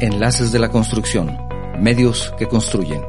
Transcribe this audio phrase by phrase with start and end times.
[0.00, 1.36] Enlaces de la Construcción,
[1.80, 3.02] medios que construyen.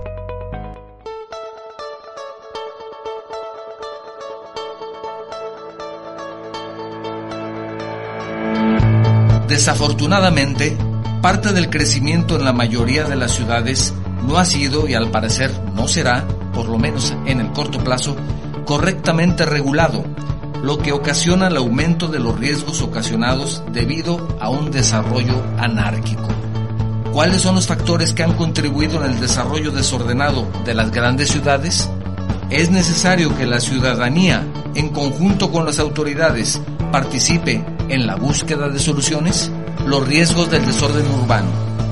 [9.47, 10.75] Desafortunadamente,
[11.21, 13.93] parte del crecimiento en la mayoría de las ciudades
[14.27, 18.15] no ha sido y al parecer no será, por lo menos en el corto plazo,
[18.65, 20.03] correctamente regulado,
[20.63, 26.38] lo que ocasiona el aumento de los riesgos ocasionados debido a un desarrollo anárquico.
[27.13, 31.89] ¿Cuáles son los factores que han contribuido en el desarrollo desordenado de las grandes ciudades?
[32.49, 36.61] Es necesario que la ciudadanía, en conjunto con las autoridades,
[36.91, 39.51] participe en la búsqueda de soluciones.
[39.85, 41.49] Los riesgos del desorden urbano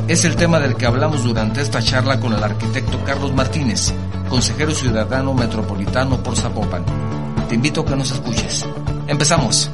[0.08, 3.94] es el tema del que hablamos durante esta charla con el arquitecto Carlos Martínez,
[4.30, 6.86] consejero ciudadano metropolitano por Zapopan.
[7.50, 8.66] Te invito a que nos escuches.
[9.08, 9.70] Empezamos.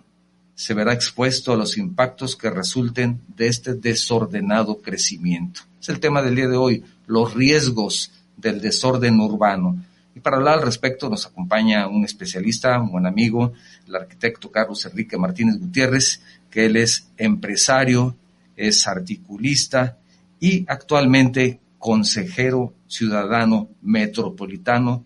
[0.61, 5.61] se verá expuesto a los impactos que resulten de este desordenado crecimiento.
[5.81, 9.83] Es el tema del día de hoy, los riesgos del desorden urbano.
[10.15, 13.53] Y para hablar al respecto nos acompaña un especialista, un buen amigo,
[13.87, 18.15] el arquitecto Carlos Enrique Martínez Gutiérrez, que él es empresario,
[18.55, 19.97] es articulista
[20.39, 25.05] y actualmente consejero ciudadano metropolitano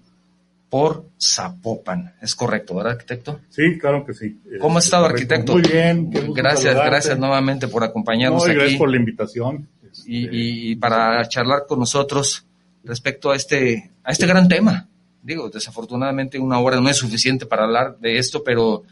[0.70, 2.16] por Zapopan.
[2.22, 3.40] ¿Es correcto, verdad, arquitecto?
[3.50, 4.40] Sí, claro que sí.
[4.60, 5.54] ¿Cómo ha estado, arquitecto?
[5.54, 6.10] Muy bien.
[6.34, 8.56] Gracias, gracias nuevamente por acompañarnos no, aquí.
[8.56, 9.70] Gracias por la invitación.
[10.06, 12.46] Y, y, y, para charlar con nosotros
[12.84, 14.90] respecto a este, a este gran tema
[15.25, 18.84] digo, desafortunadamente una hora no es suficiente para hablar de esto, pero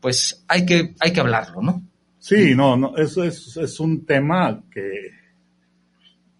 [0.00, 1.82] pues hay que, hay que hablarlo, ¿no?
[2.18, 5.12] Sí, no, no, eso es, es un tema que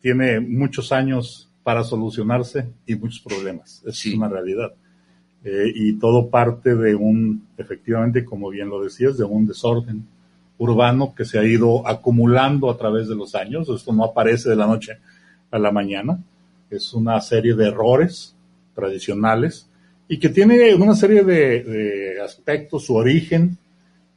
[0.01, 3.83] tiene muchos años para solucionarse y muchos problemas.
[3.87, 4.15] Es sí.
[4.15, 4.73] una realidad.
[5.45, 10.07] Eh, y todo parte de un, efectivamente, como bien lo decías, de un desorden
[10.59, 13.69] urbano que se ha ido acumulando a través de los años.
[13.69, 14.99] Esto no aparece de la noche
[15.53, 16.19] a la mañana.
[16.69, 18.36] Es una serie de errores
[18.77, 19.69] tradicionales
[20.09, 23.59] y que tiene una serie de, de, aspectos, su origen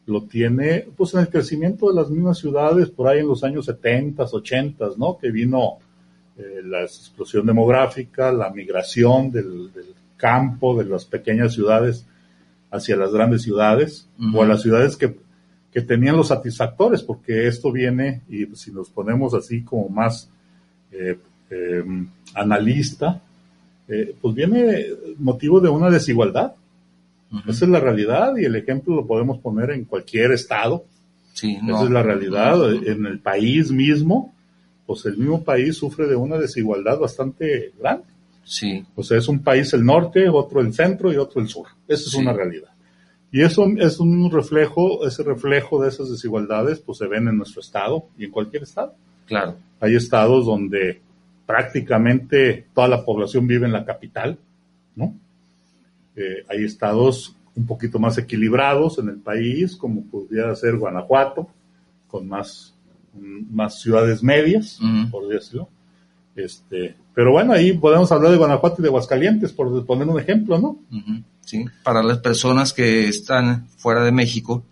[0.06, 3.66] lo tiene pues en el crecimiento de las mismas ciudades por ahí en los años
[3.66, 5.18] 70, 80, ¿no?
[5.18, 5.78] Que vino
[6.38, 12.06] eh, la explosión demográfica, la migración del, del, campo, de las pequeñas ciudades
[12.72, 14.38] hacia las grandes ciudades uh -huh.
[14.38, 15.16] o a las ciudades que,
[15.72, 20.30] que tenían los satisfactores, porque esto viene, y si nos ponemos así como más
[20.92, 21.18] eh,
[21.50, 21.83] eh,
[22.33, 23.22] analista,
[23.89, 24.86] eh, pues viene
[25.18, 26.53] motivo de una desigualdad.
[27.31, 27.50] Uh -huh.
[27.50, 30.86] Esa es la realidad y el ejemplo lo podemos poner en cualquier estado.
[31.33, 31.75] Sí, no.
[31.75, 32.56] Esa es la realidad.
[32.57, 32.88] -huh.
[32.88, 34.33] En el país mismo,
[34.86, 38.06] pues el mismo país sufre de una desigualdad bastante grande.
[38.44, 38.83] Sí.
[38.95, 41.68] O sea, es un país el norte, otro el centro y otro el sur.
[41.88, 42.18] Esa es sí.
[42.18, 42.69] una realidad.
[43.31, 47.62] Y eso es un reflejo, ese reflejo de esas desigualdades, pues se ven en nuestro
[47.62, 48.95] estado y en cualquier estado.
[49.27, 49.56] Claro.
[49.80, 51.00] Hay estados donde
[51.50, 54.38] prácticamente toda la población vive en la capital,
[54.96, 55.16] ¿no?
[56.16, 61.50] Eh, hay estados un poquito más equilibrados en el país, como pudiera ser Guanajuato,
[62.07, 62.75] con más,
[63.50, 64.80] más ciudades medias,
[65.10, 65.68] por decirlo.
[66.36, 70.60] Este, pero bueno, ahí podemos hablar de Guanajuato y de Aguascalientes, por poner un ejemplo,
[70.60, 70.78] ¿no?
[71.42, 74.63] Sí, para las personas que están fuera de México,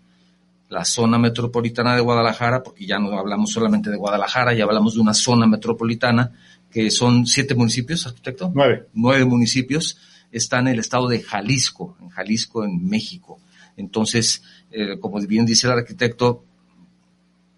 [0.70, 5.02] la zona metropolitana de Guadalajara, porque ya no hablamos solamente de Guadalajara, ya hablamos de
[5.02, 6.34] una zona metropolitana,
[6.72, 8.52] que son siete municipios, arquitecto.
[8.54, 8.88] Nueve.
[8.94, 9.98] Nueve municipios,
[10.32, 13.40] está en el estado de Jalisco, en Jalisco, en México.
[13.76, 16.44] Entonces, eh, como bien dice el arquitecto,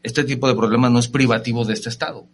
[0.03, 2.27] este tipo de problema no es privativo de este estado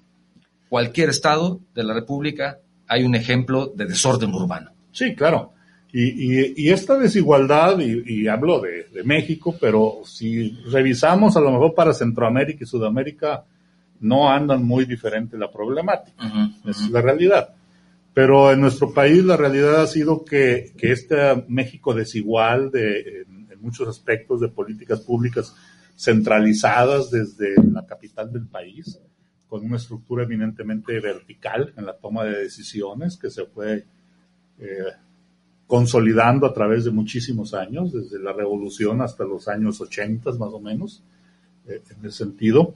[0.69, 4.71] cualquier estado de la República hay un ejemplo de desorden urbano.
[4.92, 5.54] Sí, claro.
[5.98, 12.66] Y, esta desigualdad, y, hablo de, México, pero si revisamos a lo mejor para Centroamérica
[12.66, 13.45] y Sudamérica,
[14.00, 16.24] no andan muy diferente la problemática.
[16.65, 17.56] Es la realidad.
[18.13, 23.88] Pero en nuestro país la realidad ha sido que, este México desigual de, en muchos
[23.88, 25.53] aspectos de políticas públicas
[25.97, 29.00] centralizadas desde la capital del país,
[29.47, 33.86] con una estructura eminentemente vertical en la toma de decisiones que se fue
[34.59, 34.92] eh,
[35.68, 40.59] consolidando a través de muchísimos años, desde la revolución hasta los años 80 más o
[40.59, 41.03] menos,
[41.68, 42.75] eh, en el sentido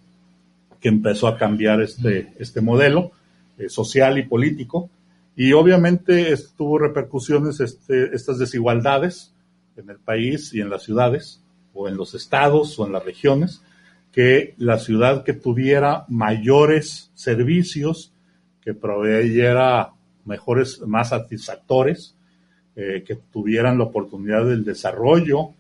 [0.80, 3.12] que empezó a cambiar este, este modelo
[3.58, 4.90] eh, social y político.
[5.36, 9.34] Y obviamente tuvo repercusiones este, estas desigualdades
[9.78, 11.42] en el país y en las ciudades,
[11.74, 13.62] o en los estados o en las regiones,
[14.12, 18.12] que la ciudad que tuviera mayores servicios,
[18.62, 19.92] que proveyera
[20.26, 22.16] mejores, más satisfactores,
[22.76, 25.52] eh, que tuvieran la oportunidad del desarrollo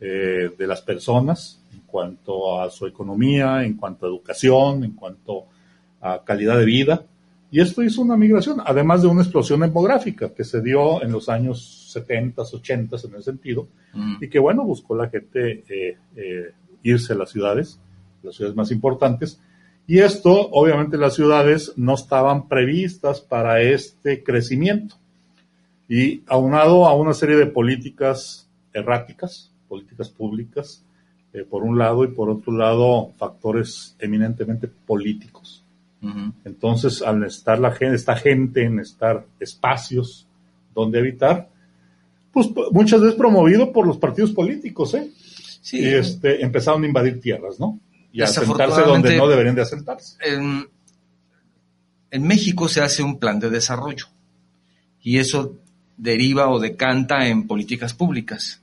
[0.00, 5.46] eh, de las personas cuanto a su economía, en cuanto a educación, en cuanto
[6.00, 7.04] a calidad de vida.
[7.50, 11.28] Y esto hizo una migración, además de una explosión demográfica que se dio en los
[11.28, 14.16] años 70, 80 en ese sentido, mm.
[14.20, 16.52] y que bueno, buscó la gente eh,
[16.82, 17.80] irse a las ciudades,
[18.22, 19.40] las ciudades más importantes.
[19.86, 24.96] Y esto, obviamente, las ciudades no estaban previstas para este crecimiento.
[25.88, 30.84] Y aunado a una serie de políticas erráticas, políticas públicas,
[31.32, 35.62] eh, por un lado, y por otro lado, factores eminentemente políticos.
[36.44, 40.28] Entonces, al estar la gente, esta gente en estar espacios
[40.72, 41.48] donde habitar,
[42.32, 45.10] pues muchas veces promovido por los partidos políticos, ¿eh?
[45.62, 45.80] Sí.
[45.80, 47.80] Y este, empezaron a invadir tierras, ¿no?
[48.12, 50.16] Y asentarse donde no deberían de asentarse.
[50.22, 50.68] En,
[52.22, 54.06] México se hace un plan de desarrollo
[55.02, 55.58] y eso
[55.96, 58.62] deriva o decanta en políticas públicas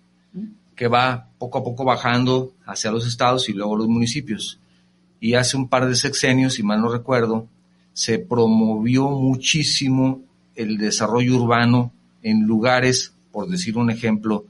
[0.75, 4.59] que va poco a poco bajando hacia los estados y luego los municipios.
[5.19, 7.47] Y hace un par de sexenios, si mal no recuerdo,
[7.93, 10.21] se promovió muchísimo
[10.55, 11.91] el desarrollo urbano
[12.21, 14.45] en lugares, por decir un ejemplo,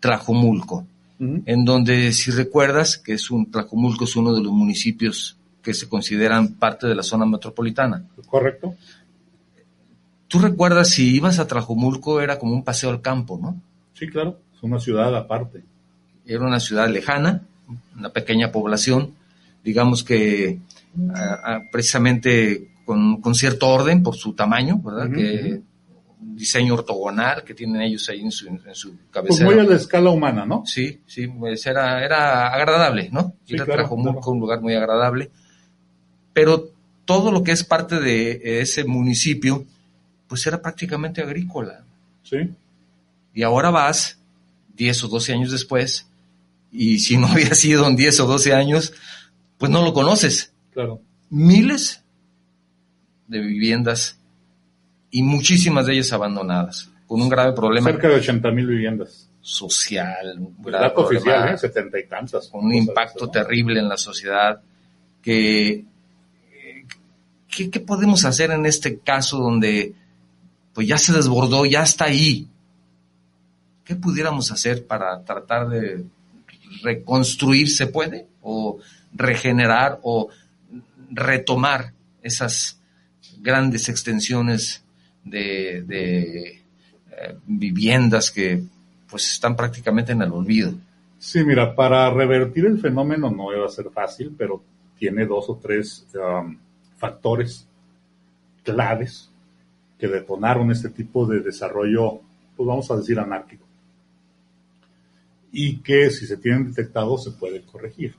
[0.00, 0.86] Trajomulco,
[1.18, 5.88] en donde, si recuerdas, que es un, Tlajomulco es uno de los municipios que se
[5.88, 8.04] consideran parte de la zona metropolitana.
[8.26, 8.74] Correcto.
[10.28, 13.58] ¿Tú recuerdas si ibas a Tlajomulco era como un paseo al campo, no?
[13.94, 15.62] Sí, claro, una ciudad aparte.
[16.26, 17.42] Era una ciudad lejana,
[17.96, 19.14] una pequeña población,
[19.62, 20.58] digamos que
[21.70, 25.10] precisamente con, cierto orden por su tamaño, ¿verdad?
[25.10, 25.60] que
[26.34, 29.46] diseño ortogonal que tienen ellos ahí en su, en su cabecera.
[29.46, 30.64] Pues muy a la escala humana, ¿no?
[30.66, 33.34] Sí, sí, pues era, era agradable, ¿no?
[33.44, 35.30] Sí, trajo un lugar muy agradable.
[36.32, 36.70] Pero
[37.04, 39.64] todo lo que es parte de ese municipio,
[40.26, 41.84] pues era prácticamente agrícola.
[42.22, 42.38] Sí.
[43.34, 44.18] Y ahora vas,
[44.74, 46.08] 10 o 12 años después,
[46.70, 48.92] y si no había sido en 10 o 12 años,
[49.58, 50.52] pues no lo conoces.
[50.72, 51.00] Claro.
[51.30, 52.02] Miles
[53.28, 54.18] de viviendas
[55.10, 57.90] y muchísimas de ellas abandonadas, con un grave problema.
[57.90, 59.30] Cerca de 80 mil viviendas.
[59.40, 61.58] Social, un grave dato oficial, ¿eh?
[61.58, 62.48] 70 y tantas.
[62.48, 64.60] Con un impacto terrible en la sociedad.
[65.22, 65.84] Que,
[67.48, 69.94] ¿qué, podemos hacer en este caso donde
[70.72, 72.48] pues ya se desbordó, ya está ahí?
[73.84, 76.04] ¿Qué pudiéramos hacer para tratar de
[76.82, 78.26] reconstruir, se puede?
[78.42, 78.78] ¿O
[79.12, 80.28] regenerar o
[81.10, 82.80] retomar esas
[83.40, 84.82] grandes extensiones
[85.22, 86.62] de,
[87.16, 88.62] eh, viviendas que
[89.08, 90.74] pues están prácticamente en el olvido.
[91.18, 94.62] Sí, mira, para revertir el fenómeno no va a ser fácil, pero
[94.98, 96.56] tiene dos o tres um,
[96.96, 97.66] factores
[98.62, 99.30] claves
[99.98, 102.20] que detonaron este tipo de desarrollo,
[102.56, 103.64] pues vamos a decir, anárquico.
[105.56, 108.14] Y que si se tienen detectados se puede corregir.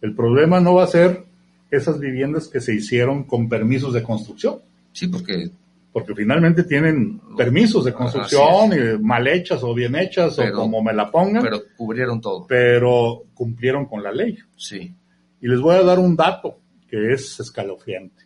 [0.00, 1.24] El problema no va a ser
[1.70, 4.60] esas viviendas que se hicieron con permisos de construcción.
[4.92, 5.50] Sí, porque
[5.92, 11.10] porque finalmente tienen permisos de construcción, mal hechas o bien hechas, o como me la
[11.10, 11.42] pongan.
[11.42, 12.46] Pero cubrieron todo.
[12.46, 14.38] Pero cumplieron con la ley.
[14.56, 14.94] Sí.
[15.40, 16.58] Y les voy a dar un dato
[16.88, 18.22] que es escalofriante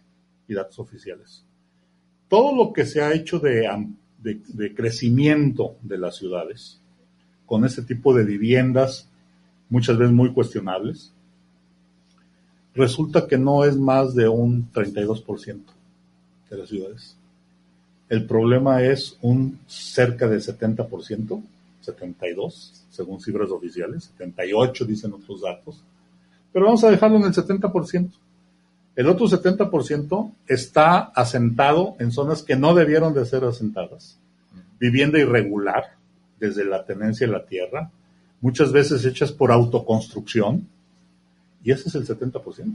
[0.47, 1.45] y datos oficiales.
[2.29, 3.67] Todo lo que se ha hecho de,
[4.19, 6.83] de, crecimiento de las ciudades,
[7.55, 9.07] con ese tipo de viviendas,
[9.69, 11.13] muchas veces muy cuestionables,
[12.75, 15.61] resulta que no es más de un 32%
[16.51, 17.17] de las ciudades.
[18.09, 21.43] El problema es un cerca de 70%,
[21.81, 25.81] 72, según cifras oficiales, 78 dicen otros datos,
[26.53, 28.11] pero vamos a dejarlo en el 70%.
[28.97, 34.19] El otro 70% está asentado en zonas que no debieron de ser asentadas.
[34.81, 35.85] Vivienda irregular,
[36.39, 37.91] desde la tenencia de la tierra,
[38.41, 40.69] muchas veces hechas por autoconstrucción,
[41.63, 42.75] y ese es el 70%.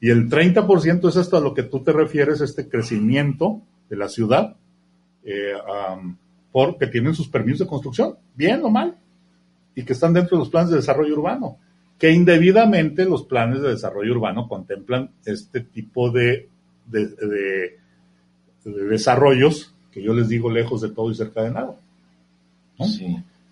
[0.00, 4.08] Y el 30% es esto a lo que tú te refieres, este crecimiento de la
[4.08, 4.56] ciudad,
[5.24, 5.54] eh,
[6.52, 8.96] porque tienen sus permisos de construcción, bien o mal,
[9.74, 11.58] y que están dentro de los planes de desarrollo urbano
[11.98, 16.48] que indebidamente los planes de desarrollo urbano contemplan este tipo de,
[18.64, 21.76] desarrollos que yo les digo lejos de todo y cerca de nada.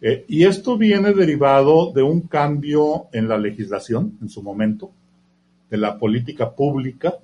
[0.01, 4.91] Eh, y esto viene derivado de un cambio en la legislación en su momento,
[5.71, 7.15] de la política pública,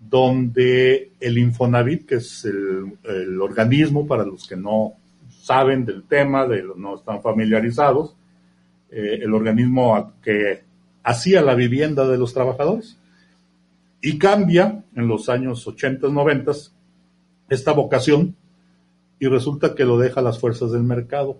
[0.00, 4.94] donde el Infonavit, que es el, el organismo para los que no
[5.42, 8.14] saben del tema, de, no están familiarizados,
[8.90, 10.62] eh, el organismo que
[11.02, 12.98] hacía la vivienda de los trabajadores.
[14.00, 16.52] Y cambia en los años 80, 90
[17.48, 18.36] esta vocación
[19.18, 21.38] y resulta que lo deja las fuerzas del mercado.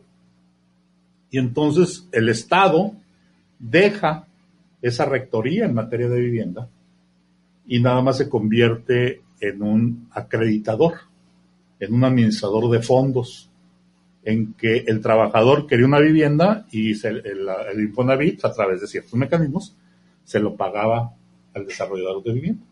[1.30, 2.92] Y entonces el Estado
[3.58, 4.26] deja
[4.82, 6.68] esa rectoría en materia de vivienda
[7.66, 10.94] y nada más se convierte en un acreditador,
[11.80, 13.48] en un administrador de fondos
[14.24, 19.14] en que el trabajador quería una vivienda y el, el, Infonavit, a través de ciertos
[19.14, 19.74] mecanismos,
[20.24, 21.14] se lo pagaba
[21.54, 22.64] al desarrollador de vivienda.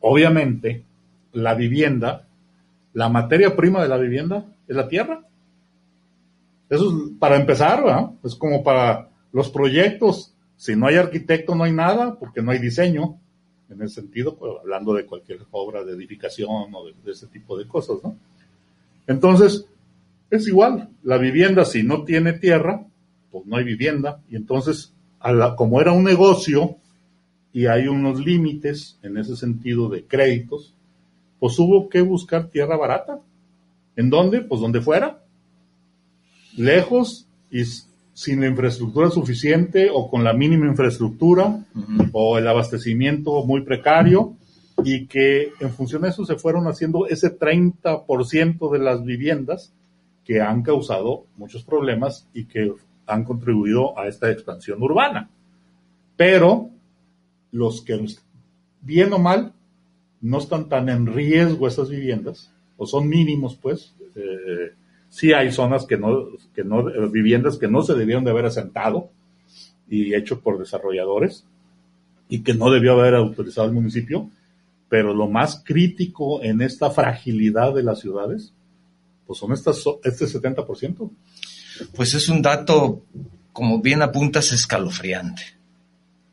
[0.00, 0.82] Obviamente,
[1.32, 2.26] la vivienda,
[2.92, 5.24] la materia prima de la vivienda es la tierra.
[6.68, 7.84] Eso es para empezar.
[8.22, 10.34] Es como para los proyectos.
[10.56, 13.18] Si no hay arquitecto, no hay nada, porque no hay diseño,
[13.70, 17.56] en ese sentido, pues, hablando de cualquier obra de edificación o de, de ese tipo
[17.56, 18.16] de cosas, ¿no?
[19.06, 19.66] Entonces,
[20.30, 22.84] es igual, la vivienda si no tiene tierra,
[23.30, 24.20] pues no hay vivienda.
[24.28, 24.92] Y entonces,
[25.56, 26.76] como era un negocio
[27.52, 30.74] y hay unos límites en ese sentido de créditos,
[31.40, 33.18] pues hubo que buscar tierra barata.
[33.96, 34.42] ¿En dónde?
[34.42, 35.24] Pues donde fuera.
[36.56, 37.64] Lejos y
[38.12, 41.64] sin la infraestructura suficiente o con la mínima infraestructura
[42.12, 44.36] o el abastecimiento muy precario
[44.84, 49.72] y que en función de eso se fueron haciendo ese 30% de las viviendas
[50.24, 52.72] que han causado muchos problemas y que
[53.06, 55.30] han contribuido a esta expansión urbana.
[56.16, 56.70] Pero
[57.52, 58.04] los que,
[58.82, 59.54] bien o mal,
[60.20, 64.72] no están tan en riesgo esas viviendas, o son mínimos, pues, eh,
[65.08, 69.10] sí hay zonas que no, que no, viviendas que no se debieron de haber asentado
[69.88, 71.44] y hecho por desarrolladores
[72.28, 74.30] y que no debió haber autorizado el municipio,
[74.88, 78.52] pero lo más crítico en esta fragilidad de las ciudades
[79.30, 81.08] pues son estas, este 70%.
[81.94, 83.04] Pues es un dato,
[83.52, 85.42] como bien apuntas, escalofriante.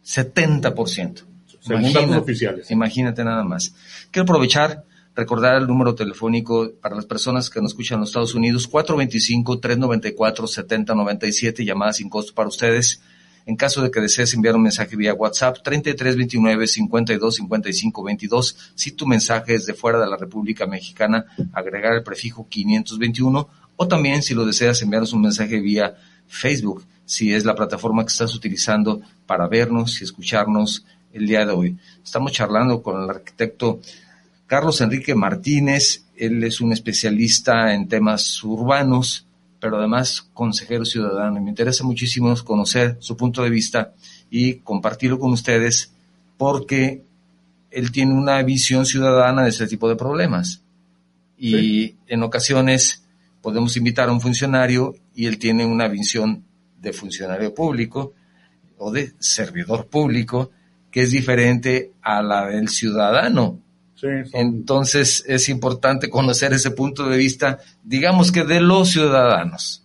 [0.04, 1.22] 70%.
[1.68, 2.70] Según datos oficiales.
[2.72, 3.76] Imagínate nada más.
[4.12, 4.84] Quiero aprovechar,
[5.16, 11.66] recordar el número telefónico para las personas que nos escuchan en los Estados Unidos, 425-394-7097,
[11.66, 13.02] llamada sin costo para ustedes.
[13.48, 18.58] En caso de que desees enviar un mensaje vía WhatsApp, 3329 52 55 22.
[18.76, 23.50] Si tu mensaje es de fuera de la República Mexicana, agregar el prefijo 521.
[23.78, 25.96] O también si lo deseas enviarnos un mensaje vía
[26.28, 30.86] Facebook, si es la plataforma que estás utilizando para vernos y escucharnos
[31.18, 31.78] el día de hoy.
[32.04, 33.80] Estamos charlando con el arquitecto
[34.46, 36.06] Carlos Enrique Martínez.
[36.16, 39.28] Él es un especialista en temas urbanos
[39.60, 41.42] pero además consejero ciudadano.
[41.42, 43.94] Me interesa muchísimo conocer su punto de vista
[44.30, 45.92] y compartirlo con ustedes
[46.38, 47.04] porque
[47.72, 50.62] él tiene una visión ciudadana de ese tipo de problemas.
[51.38, 53.04] Y en ocasiones
[53.42, 56.44] podemos invitar a un funcionario y él tiene una visión
[56.82, 58.14] de funcionario público
[58.78, 60.52] o de servidor público
[60.98, 63.62] que es diferente a la del ciudadano.
[64.34, 69.84] Entonces es importante conocer ese punto de vista, digamos que de los ciudadanos.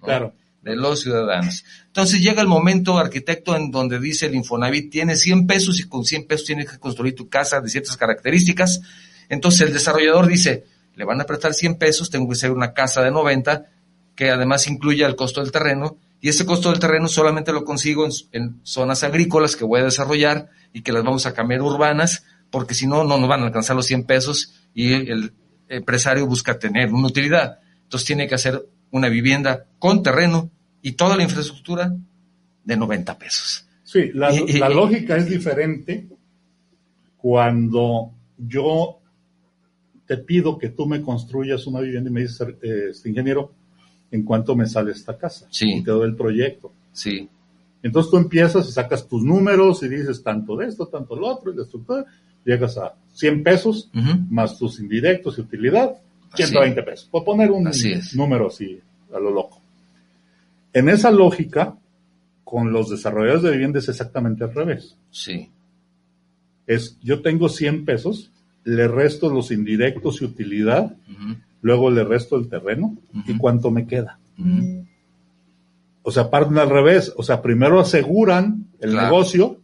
[0.00, 0.32] Claro.
[0.62, 1.66] De los ciudadanos.
[1.88, 6.02] Entonces llega el momento, arquitecto, en donde dice el Infonavit, tiene 100 pesos y con
[6.02, 8.80] 100 pesos tienes que construir tu casa de ciertas características
[9.28, 13.02] Entonces el desarrollador dice, le van a prestar 100 pesos, tengo que hacer una casa
[13.02, 13.66] de 90,
[14.14, 18.08] que además incluya el costo del terreno, y ese costo del terreno solamente lo consigo
[18.32, 22.72] en, zonas agrícolas que voy a desarrollar y que las vamos a cambiar urbanas, porque
[22.72, 25.34] si no, no nos van a alcanzar los 100 pesos y el
[25.68, 27.58] empresario busca tener una utilidad.
[27.82, 30.50] Entonces tiene que hacer una vivienda con terreno
[30.80, 31.94] y toda la infraestructura
[32.64, 33.68] de 90 pesos.
[33.82, 36.08] Sí, la, la lógica es diferente
[37.18, 38.98] cuando yo
[40.06, 43.52] te pido que tú me construyas una vivienda y me dices, eh, este ingeniero,
[44.14, 45.48] ¿en cuánto me sale esta casa?
[45.50, 45.78] Sí.
[45.78, 46.70] Y te doy el proyecto.
[46.92, 47.28] Sí.
[47.82, 51.52] Entonces tú empiezas y sacas tus números y dices tanto de esto, tanto lo otro,
[51.52, 52.04] y la estructura,
[52.44, 53.90] llegas a 100 pesos,
[54.30, 55.96] más tus indirectos y utilidad,
[56.32, 57.08] 120 pesos.
[57.10, 57.68] Por poner un
[58.14, 58.78] número así
[59.12, 59.60] a lo loco.
[60.72, 61.76] En esa lógica,
[62.44, 64.96] con los desarrolladores de vivienda es exactamente al revés.
[65.10, 65.50] Sí.
[66.68, 68.30] Es, yo tengo 100 pesos,
[68.62, 70.96] le resto los indirectos y utilidad,
[71.64, 72.94] luego le resto el terreno,
[73.26, 74.18] ¿y cuánto me queda?
[76.02, 77.14] O sea, parten al revés.
[77.16, 79.62] O sea, primero aseguran el negocio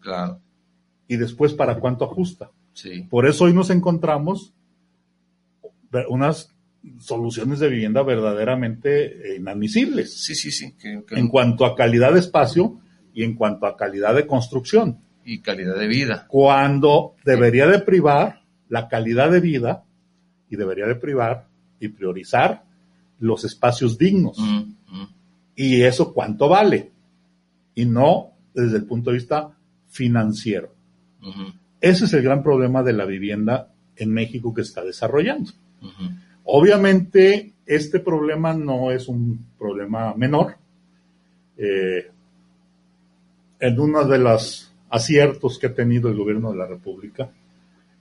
[1.07, 2.51] y después para cuánto ajusta.
[2.73, 3.07] Sí.
[3.11, 4.55] Por eso hoy nos encontramos
[6.09, 6.55] unas
[7.01, 10.25] soluciones de vivienda verdaderamente inadmisibles.
[10.25, 10.75] Sí, sí, sí.
[11.11, 12.81] En cuanto a calidad de espacio
[13.13, 15.01] y en cuanto a calidad de construcción.
[15.23, 16.25] Y calidad de vida.
[16.29, 18.41] Cuando debería de privar
[18.71, 19.85] la calidad de vida
[20.49, 21.50] y debería de privar
[21.81, 22.63] y priorizar
[23.19, 24.39] los espacios dignos.
[25.57, 26.91] Y eso cuánto vale.
[27.75, 29.51] Y no desde el punto de vista
[29.89, 30.73] financiero.
[31.81, 35.51] Ese es el gran problema de la vivienda en México que está desarrollando.
[36.45, 40.57] Obviamente, este problema no es un problema menor.
[41.57, 42.11] Eh,
[43.61, 47.31] en uno de los aciertos que ha tenido el gobierno de la República,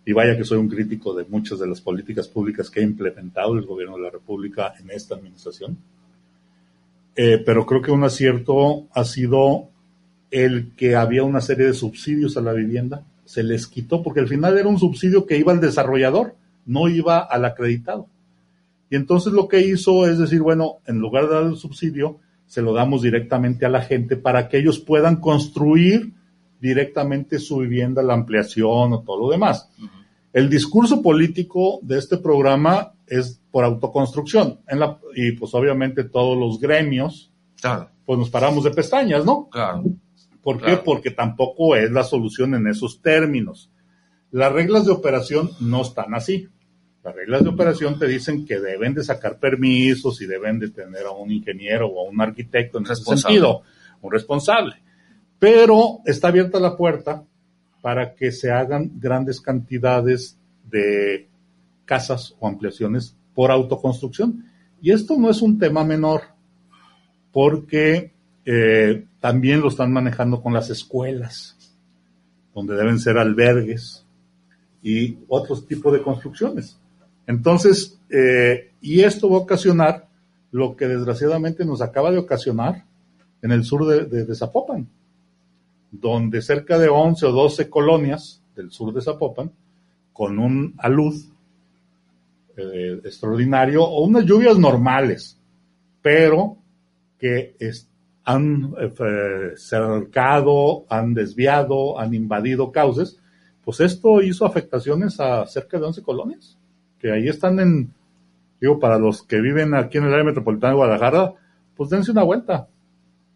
[0.05, 3.57] y vaya que soy un crítico de muchas de las políticas públicas que ha implementado
[3.57, 5.77] el gobierno de la República en esta administración,
[7.15, 9.69] eh, pero creo que un acierto ha sido
[10.31, 14.27] el que había una serie de subsidios a la vivienda, se les quitó, porque al
[14.27, 16.35] final era un subsidio que iba al desarrollador,
[16.65, 18.07] no iba al acreditado.
[18.89, 22.63] Y entonces lo que hizo es decir, bueno, en lugar de dar el subsidio, se
[22.63, 26.13] lo damos directamente a la gente para que ellos puedan construir
[26.60, 29.69] directamente su vivienda, la ampliación o todo lo demás.
[30.32, 34.60] El discurso político de este programa es por autoconstrucción.
[34.67, 37.32] En la, y pues obviamente todos los gremios,
[38.06, 39.50] pues nos paramos de pestañas, ¿no?
[39.50, 39.84] Claro.
[40.41, 40.78] ¿Por qué?
[40.78, 43.69] Porque tampoco es la solución en esos términos.
[44.32, 46.48] Las reglas de operación no están así.
[47.04, 51.06] Las reglas de operación te dicen que deben de sacar permisos y deben de tener
[51.06, 53.63] a un ingeniero o a un arquitecto en ese sentido,
[54.02, 54.76] un responsable.
[55.39, 57.23] Pero está abierta la puerta
[57.82, 60.38] para que se hagan grandes cantidades
[60.69, 61.28] de
[61.86, 64.45] casas o ampliaciones por autoconstrucción.
[64.82, 66.21] Y esto no es un tema menor,
[67.32, 68.12] porque
[68.45, 71.58] eh, también lo están manejando con las escuelas,
[72.54, 74.06] donde deben ser albergues
[74.82, 76.78] y otros tipos de construcciones.
[77.28, 80.08] Entonces, eh, y esto va a ocasionar
[80.52, 82.86] lo que desgraciadamente nos acaba de ocasionar
[83.41, 84.88] en el sur de, Zapopan,
[85.91, 89.52] donde cerca de 11 o 12 colonias del sur de Zapopan,
[90.13, 91.15] con un alud
[92.58, 95.39] eh, extraordinario o unas lluvias normales,
[96.02, 96.58] pero
[97.17, 97.56] que
[98.25, 103.19] han eh, cercado, han desviado, han invadido cauces,
[103.63, 106.60] pues esto hizo afectaciones a cerca de 11 colonias
[106.99, 107.93] que ahí están en,
[108.60, 111.34] digo, para los que viven aquí en el área metropolitana de Guadalajara,
[111.75, 112.67] pues dense una vuelta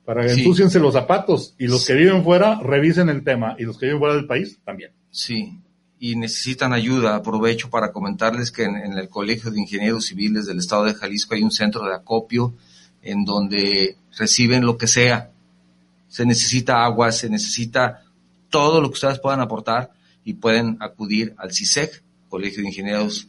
[0.06, 3.78] para que ensuciense los zapatos y los que viven fuera revisen el tema y los
[3.78, 4.92] que viven fuera del país también.
[5.12, 5.60] Sí,
[6.00, 7.16] y necesitan ayuda.
[7.16, 11.36] Aprovecho para comentarles que en, en, el Colegio de Ingenieros Civiles del Estado de Jalisco
[11.36, 12.54] hay un centro de acopio
[13.02, 15.32] en donde reciben lo que sea.
[16.08, 18.04] Se necesita agua, se necesita
[18.50, 19.92] todo lo que ustedes puedan aportar
[20.24, 23.28] y pueden acudir al CISEC, Colegio de Ingenieros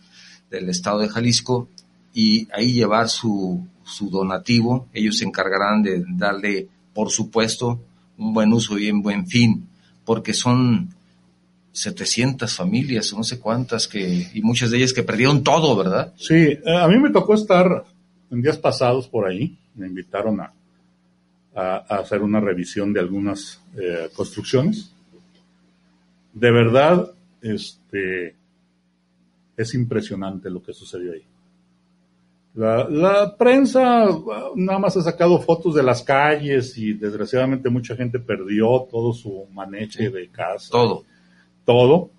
[0.51, 1.69] del estado de Jalisco
[2.13, 4.89] y ahí llevar su, su donativo.
[4.93, 7.81] Ellos se encargarán de darle, por supuesto,
[8.19, 9.69] un buen uso y un buen fin,
[10.05, 10.95] porque son
[11.73, 16.15] 700 familias, no sé cuántas, que, y muchas de ellas que perdieron todo, ¿verdad?
[16.17, 17.85] Sí, eh, a mí me tocó estar
[18.31, 20.53] en días pasados por ahí, me invitaron a,
[21.55, 24.93] a, hacer una revisión de algunas eh, construcciones.
[26.33, 27.11] De verdad,
[27.43, 28.37] este,
[29.57, 31.25] es impresionante lo que sucedió ahí.
[32.55, 34.07] La, prensa
[34.55, 39.47] nada más ha sacado fotos de las calles y desgraciadamente mucha gente perdió todo su
[39.53, 40.71] maneche de casa.
[40.71, 41.05] Todo.
[41.65, 42.11] Todo.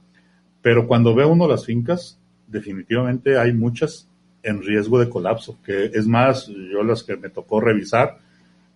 [0.62, 4.10] Pero cuando ve uno las fincas, definitivamente hay muchas
[4.44, 8.20] en riesgo de colapso, que es más, yo las que me tocó revisar,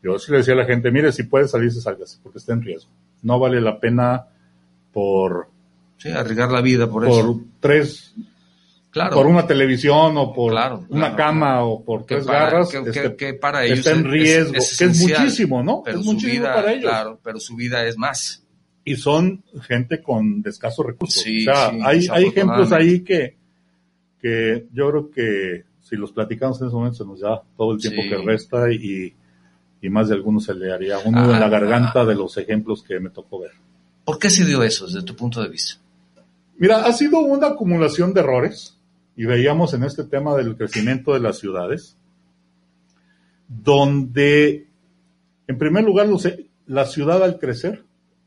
[0.02, 2.64] yo sí le decía a la gente, mire, si puede salirse, sálgase, porque está en
[2.64, 2.90] riesgo.
[3.22, 4.26] No vale la pena
[4.94, 5.48] por...
[5.98, 8.16] Sí, arriesgar la vida por, por tres
[8.92, 9.14] Claro.
[9.16, 12.78] por una televisión o por Claro, una claro, cama o por tres para, garras, que,
[12.80, 15.84] este, que- que para ellos está en es- riesgo, es que es muchísimo, ¿no?
[15.86, 16.84] Pero es su muchísimo vida, para ellos.
[16.90, 18.44] claro, pero su vida es más.
[18.84, 21.22] Y son gente con escasos recursos.
[21.22, 23.38] Sí, o sea, sí, hay, hay ejemplos ahí que,
[24.22, 27.80] que yo creo que si los platicamos en ese momento se nos da todo el
[27.80, 28.10] tiempo Sí.
[28.10, 29.14] que resta y,
[29.82, 32.36] y más de algunos se le haría un nudo Ah, en la garganta de los
[32.38, 33.52] ejemplos que me tocó ver.
[34.04, 35.80] ¿Por qué se dio eso desde tu punto de vista?
[36.58, 38.76] Mira, ha sido una acumulación de errores
[39.20, 41.98] y veíamos en este tema del crecimiento de las ciudades,
[43.50, 44.66] donde,
[45.46, 47.84] en primer lugar, e- la ciudad al crecer,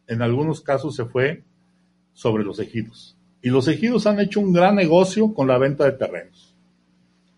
[0.07, 1.45] en algunos casos se fue
[2.13, 3.17] sobre los ejidos.
[3.41, 6.55] Y los ejidos han hecho un gran negocio con la venta de terrenos.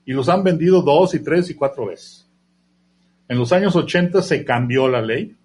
[0.05, 2.29] Y los han vendido dos y tres y cuatro veces.
[3.29, 5.37] En los años 80 se cambió la ley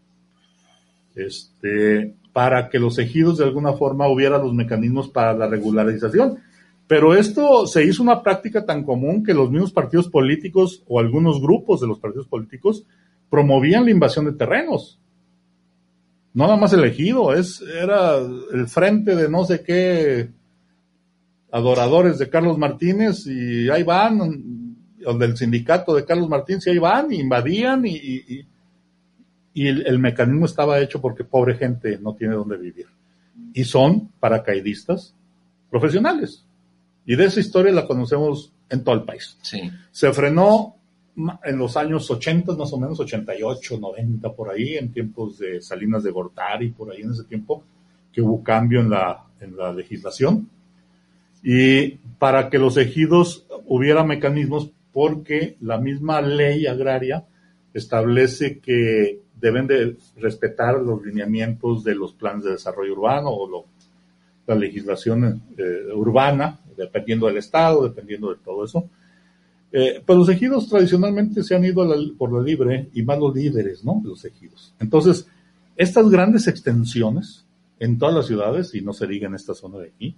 [1.13, 6.48] este, para que los ejidos de alguna forma hubiera los mecanismos para la regularización.
[6.89, 11.39] Pero esto se hizo una práctica tan común que los mismos partidos políticos o algunos
[11.39, 12.84] grupos de los partidos políticos
[13.30, 14.99] promovían la invasión de terrenos.
[16.34, 20.30] No nada más el ejido, es, era el frente de no sé qué
[21.52, 24.19] adoradores de Carlos Martínez y ahí van,
[25.06, 27.19] o del sindicato de Carlos Martínez y ahí van, y-
[27.97, 28.45] y-
[29.54, 32.88] y el, el mecanismo estaba hecho porque pobre gente no tiene dónde vivir.
[33.54, 35.13] Y son paracaidistas
[35.69, 36.45] profesionales.
[37.09, 39.35] Y de esa historia la conocemos en todo el país.
[39.41, 39.59] Sí.
[39.91, 40.75] Se frenó
[41.43, 46.03] en los años 80, más o menos 88, 90, por ahí, en tiempos de Salinas
[46.03, 47.63] de Gortari, por ahí en ese tiempo,
[48.13, 50.47] que hubo cambio en la, en la legislación.
[51.43, 57.25] Y para que los ejidos hubiera mecanismos, porque la misma ley agraria
[57.73, 63.65] establece que deben de respetar los lineamientos de los planes de desarrollo urbano o lo-
[64.47, 68.89] la legislación eh, urbana, dependiendo del estado, dependiendo de todo eso.
[69.71, 73.35] Eh, pero los ejidos tradicionalmente se han ido la- por la libre y más los
[73.35, 74.01] líderes, ¿no?
[74.03, 74.73] Los ejidos.
[74.79, 75.27] Entonces,
[75.75, 77.45] estas grandes extensiones
[77.79, 80.15] en todas las ciudades, y no se diga en esta zona de aquí,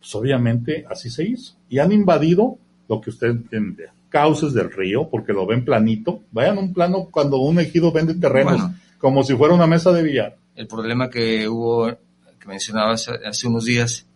[0.00, 1.54] pues obviamente así se hizo.
[1.68, 6.22] Y han invadido lo que usted entiende, cauces del río, porque lo ven planito.
[6.32, 8.74] Vayan a un plano cuando un ejido vende terrenos, Bueno.
[8.98, 10.36] como si fuera una mesa de billar.
[10.56, 14.06] El problema que hubo, que mencionabas hace unos días,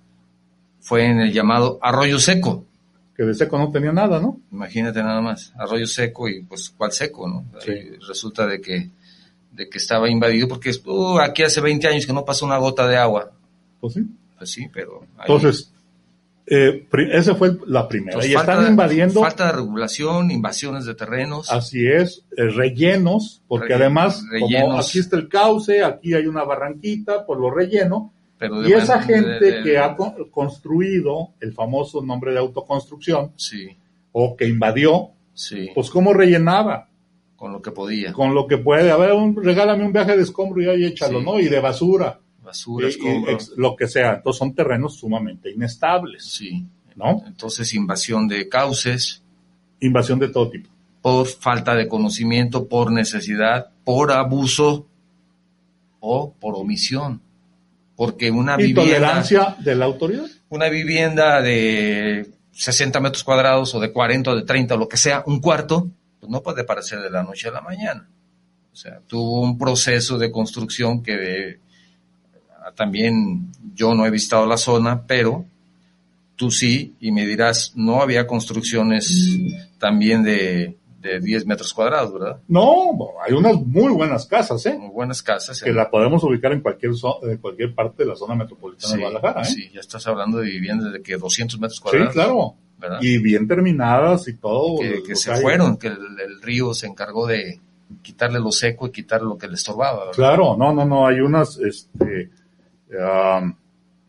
[0.82, 2.66] fue en el llamado arroyo seco.
[3.16, 4.38] Que de seco no tenía nada, ¿no?
[4.52, 7.44] Imagínate nada más, arroyo seco y pues cuál seco, ¿no?
[7.64, 7.72] Sí.
[8.08, 8.90] Resulta de que,
[9.52, 12.86] de que estaba invadido porque uh, aquí hace 20 años que no pasó una gota
[12.86, 13.30] de agua.
[13.80, 14.00] Pues sí.
[14.38, 15.02] Pues sí, pero...
[15.18, 15.72] ahí- Entonces,
[16.46, 18.12] eh, esa fue la primera.
[18.14, 21.50] Entonces, y están invadiendo, Falta de regulación, invasiones de terrenos.
[21.52, 24.88] así es, eh, rellenos, porque además, como rellenos.
[24.88, 28.12] aquí está el cauce, aquí hay una barranquita, por lo relleno,
[28.48, 33.32] pero y esa gente de- de- que ha co- construido el famoso nombre de autoconstrucción,
[33.36, 33.68] Sí,
[34.12, 36.88] o que invadió, sí, pues cómo rellenaba,
[37.36, 38.12] con lo que podía.
[38.12, 41.20] con lo que puede, a ver, un- regálame un viaje de escombro y ahí échalo,
[41.20, 41.24] Sí.
[41.24, 41.40] ¿no?
[41.40, 43.32] Y de basura, Basura, y- y escombro.
[43.32, 44.14] ex- lo que sea.
[44.16, 46.64] Entonces son terrenos sumamente inestables, Sí.
[46.96, 47.22] ¿no?
[47.26, 49.22] Entonces, invasión de cauces
[49.80, 50.68] Invasión de todo tipo.
[51.00, 54.86] por falta de conocimiento, por necesidad, por abuso
[56.00, 57.20] o por omisión.
[57.96, 60.24] Porque una vivienda, Intolerancia de la autoridad.
[60.48, 64.96] una vivienda de 60 metros cuadrados o de 40 o de 30 o lo que
[64.96, 68.08] sea, un cuarto, pues no puede parecer de la noche a la mañana.
[68.72, 71.58] O sea, tuvo un proceso de construcción que eh,
[72.74, 75.44] también yo no he visitado la zona, pero
[76.36, 79.36] tú sí, y me dirás, no había construcciones
[79.78, 82.40] también de, de 10 metros cuadrados, ¿verdad?
[82.46, 82.90] No,
[83.26, 84.78] hay unas muy buenas casas, ¿eh?
[84.78, 85.60] Muy buenas casas.
[85.60, 89.02] Que la podemos ubicar en cualquier, en cualquier parte de la zona metropolitana sí, de
[89.02, 89.44] Guadalajara, ¿eh?
[89.44, 92.12] sí, ya estás hablando de viviendas de que 200 metros Sí, cuadrados.
[92.12, 92.54] claro.
[92.78, 92.98] ¿verdad?
[93.00, 94.78] Y bien terminadas y todo.
[95.06, 97.60] que, se fueron, que el, el río se encargó de
[98.00, 99.98] quitarle lo seco y quitarle lo que le estorbaba.
[100.06, 100.12] ¿verdad?
[100.14, 102.30] Claro, no, no, no, hay unas, este,
[102.90, 103.54] um,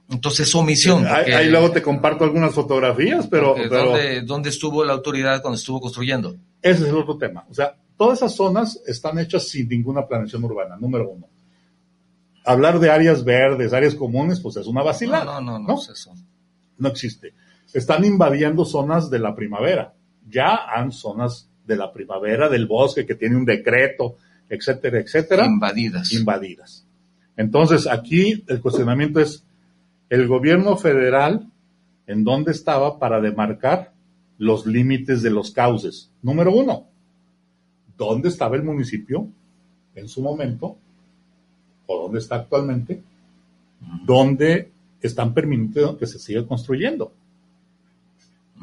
[0.10, 1.06] Entonces, omisión.
[1.08, 5.58] ahí, ahí luego te comparto algunas fotografías, pero, pero ¿dónde, dónde estuvo la autoridad cuando
[5.58, 6.36] estuvo construyendo?
[6.64, 7.46] Ese es el otro tema.
[7.50, 11.28] O sea, todas esas zonas están hechas sin ninguna planeación urbana, número uno.
[12.46, 15.26] Hablar de áreas verdes, áreas comunes, pues es una vacilada.
[15.26, 15.76] no, no, no, ¿no?
[15.76, 16.14] es eso.
[16.78, 17.34] no existe.
[17.74, 19.94] Están invadiendo zonas de la primavera.
[20.28, 24.18] Ya han zonas de la primavera, del bosque, que tiene un decreto,
[24.50, 26.12] etcétera, etcétera, Invadidas.
[26.14, 26.86] invadidas.
[27.38, 29.46] Entonces, aquí el cuestionamiento es,
[30.10, 31.50] el gobierno federal
[32.06, 33.93] en dónde estaba para demarcar
[34.44, 36.12] los límites de los cauces.
[36.22, 36.88] Número uno,
[37.98, 39.28] ¿dónde estaba el municipio
[39.96, 40.78] en su momento?
[41.88, 43.02] ¿O dónde está actualmente?
[44.06, 47.14] ¿Dónde están permitiendo que se siga construyendo?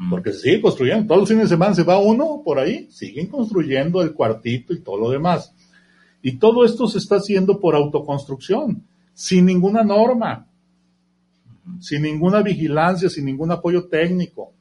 [0.09, 1.07] Porque se sigue construyendo.
[1.07, 4.79] Todos los fines de semana se va uno por ahí, siguen construyendo el cuartito y
[4.79, 5.53] todo lo demás.
[6.21, 10.47] Y todo esto se está haciendo por autoconstrucción, sin ninguna norma,
[11.79, 14.53] sin ninguna vigilancia, sin ningún apoyo técnico.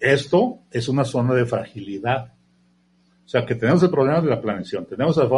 [0.00, 2.32] Esto es una zona de fragilidad.
[3.24, 5.28] O sea que tenemos el problema de la planeación, tenemos el,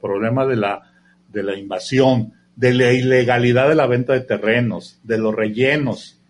[0.00, 0.82] problema de la,
[1.28, 6.20] de la invasión, de la ilegalidad de la venta de terrenos, de los rellenos,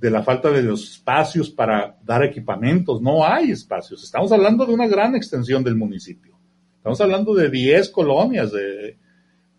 [0.00, 3.00] de la falta de los espacios para dar equipamientos.
[3.00, 4.02] No hay espacios.
[4.02, 6.34] Estamos hablando de una gran extensión del municipio.
[6.78, 8.52] Estamos hablando de 10 colonias.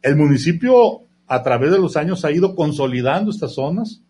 [0.01, 4.03] El municipio a través de los años ha ido consolidando estas zonas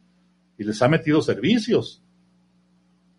[0.57, 2.03] y les ha metido servicios.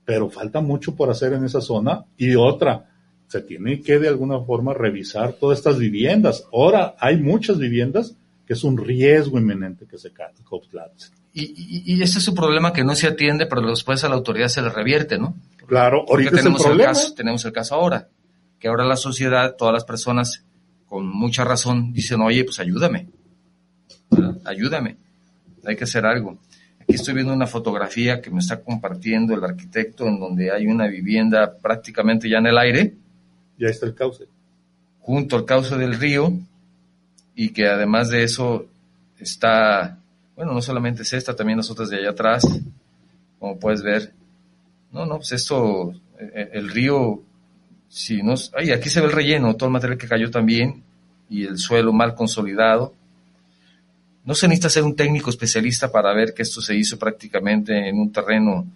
[0.07, 2.07] Pero falta mucho por hacer en esa zona.
[2.17, 2.87] Y otra,
[3.29, 6.45] se tiene que de alguna forma revisar todas estas viviendas.
[6.53, 8.17] Ahora hay muchas viviendas
[8.47, 10.13] que es un riesgo inminente que se
[10.45, 11.13] colapsen.
[11.33, 14.15] Y, y, y, ese es un problema que no se atiende, pero después a la
[14.15, 15.35] autoridad se le revierte, ¿no?
[15.67, 16.93] Claro, ahorita tenemos el, problema.
[16.93, 18.09] caso, tenemos el caso ahora,
[18.59, 20.45] que ahora la sociedad, todas las personas
[20.87, 23.09] con mucha razón dicen, oye, pues ayúdame,
[24.45, 24.97] ayúdame,
[25.65, 26.39] hay que hacer algo.
[26.87, 30.87] Aquí estoy viendo una fotografía que me está compartiendo el arquitecto en donde hay una
[30.87, 32.95] vivienda prácticamente ya en el aire.
[33.59, 34.29] Ya está el cauce.
[35.01, 36.33] Junto al cauce del río
[37.35, 38.67] y que además de eso
[39.19, 39.99] está,
[40.37, 42.45] bueno, no solamente es esta, también las otras de allá atrás,
[43.41, 44.13] como puedes ver.
[44.93, 47.21] No, no, pues esto, el, el río,
[47.89, 50.85] si no, ay, aquí se ve el relleno, todo el material que cayó también
[51.29, 52.95] y el suelo mal consolidado
[54.27, 57.99] no se necesita ser un técnico especialista para ver que esto se hizo prácticamente en
[57.99, 58.67] un terreno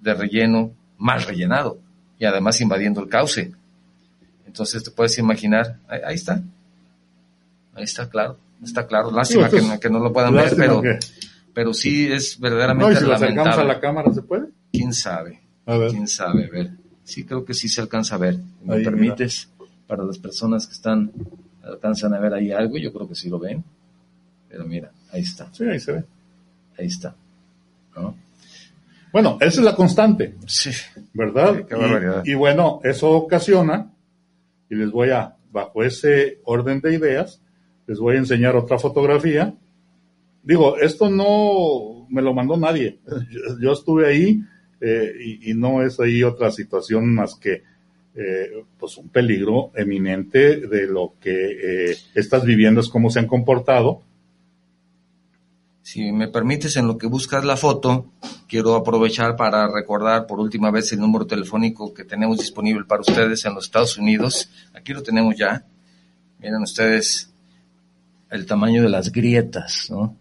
[0.00, 1.78] de relleno mal rellenado
[2.16, 3.52] y además invadiendo el cauce.
[4.46, 6.40] Entonces te puedes imaginar, ahí, está,
[7.74, 9.10] ahí está claro, está claro.
[9.10, 10.80] Lástima que, no, que, no, lo puedan ver, pero,
[11.52, 13.62] pero sí es verdaderamente no, si lamentable.
[13.62, 14.46] a la cámara se puede?
[14.72, 15.40] ¿Quién sabe?
[15.64, 16.46] ¿Quién sabe?
[16.46, 16.70] A ver,
[17.02, 18.38] sí creo que sí se alcanza a ver.
[18.62, 19.48] ¿Me permites?
[19.88, 21.10] Para las personas que están,
[21.64, 23.64] alcanzan a ver ahí algo, yo creo que sí lo ven.
[24.48, 25.48] Pero mira, ahí está.
[25.52, 26.04] Sí, ahí se ve.
[26.78, 27.14] Ahí está.
[29.12, 30.34] Bueno, esa es la constante.
[30.46, 30.70] Sí.
[31.12, 31.66] ¿Verdad?
[32.24, 33.92] y, y, bueno, eso ocasiona,
[34.68, 37.42] y les voy a, bajo ese orden de ideas,
[37.86, 39.52] les voy a enseñar otra fotografía.
[40.42, 43.00] Digo, esto no me lo mandó nadie.
[43.60, 44.40] Yo, estuve ahí
[44.80, 47.62] eh, y, no es ahí otra situación más que
[48.14, 54.02] eh, pues un peligro eminente de lo que eh, estas viviendas, cómo se han comportado
[55.82, 58.12] si me permites, en lo que buscas la foto,
[58.46, 63.44] quiero aprovechar para recordar por última vez el número telefónico que tenemos disponible para ustedes
[63.44, 64.50] en los Estados Unidos.
[64.74, 65.64] Aquí lo tenemos ya.
[66.38, 67.30] Miren ustedes
[68.30, 70.16] el tamaño de las grietas, ¿no?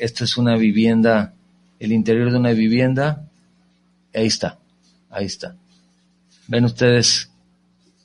[0.00, 1.34] Esto es una vivienda,
[1.78, 3.28] el interior de una vivienda.
[4.14, 4.58] Ahí está,
[5.10, 5.56] ahí está.
[6.48, 7.30] Ven ustedes,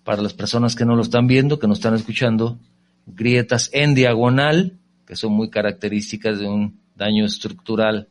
[0.03, 2.59] para las personas que no lo están viendo, que no están escuchando,
[3.07, 8.09] grietas en diagonal que son muy características de un daño estructural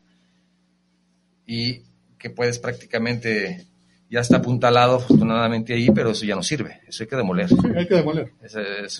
[1.46, 1.82] y
[2.18, 3.66] que puedes prácticamente,
[4.10, 7.50] ya está apuntalado afortunadamente ahí, pero eso ya no sirve, eso hay que demoler.
[7.50, 8.32] Sí, hay que demoler.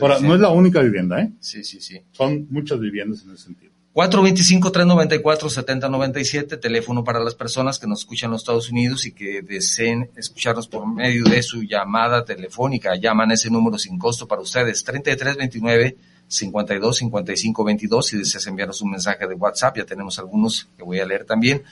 [0.00, 1.30] Ahora, no es la única vivienda, ¿eh?
[1.40, 1.98] Sí, sí, sí.
[2.12, 3.72] Son muchas viviendas en ese sentido.
[3.94, 10.10] 425-394-7097, teléfono para las personas que nos escuchan en los Estados Unidos y que deseen
[10.16, 12.94] escucharnos por medio de su llamada telefónica.
[12.96, 15.96] Llaman ese número sin costo para ustedes, 3329
[16.28, 21.00] 52 55 22 si deseas enviarnos un mensaje de WhatsApp, ya tenemos algunos que voy
[21.00, 21.62] a leer también.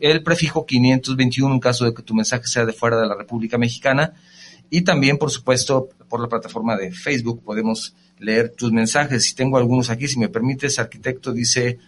[0.00, 3.58] el prefijo 521 en caso de que tu mensaje sea de fuera de la República
[3.58, 4.12] Mexicana.
[4.70, 9.24] Y también, por supuesto, por la plataforma de Facebook podemos leer tus mensajes.
[9.24, 11.78] Si tengo algunos aquí, si me permites, arquitecto dice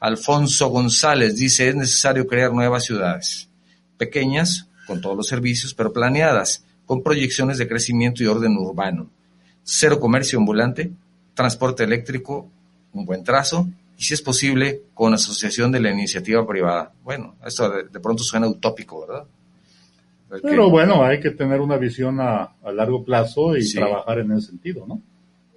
[0.00, 3.48] Alfonso González, dice, es necesario crear nuevas ciudades,
[3.96, 9.10] pequeñas, con todos los servicios, pero planeadas, con proyecciones de crecimiento y orden urbano.
[9.62, 10.92] Cero comercio ambulante,
[11.34, 12.48] transporte eléctrico,
[12.92, 16.92] un buen trazo, y si es posible, con asociación de la iniciativa privada.
[17.02, 19.24] Bueno, esto de, pronto suena utópico, ¿verdad?
[20.42, 24.84] Pero bueno, hay que tener una visión a, largo plazo y trabajar en ese sentido,
[24.86, 25.00] ¿no?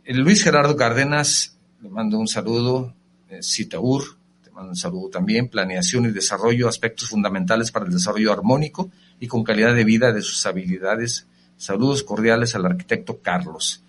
[0.05, 2.93] Luis Gerardo Cárdenas, le mando un saludo,
[3.29, 4.03] eh, Citaur,
[4.43, 9.27] te mando un saludo también, planeación y desarrollo, aspectos fundamentales para el desarrollo armónico y
[9.27, 11.27] con calidad de vida de sus habilidades.
[11.57, 13.83] Saludos cordiales al arquitecto Carlos.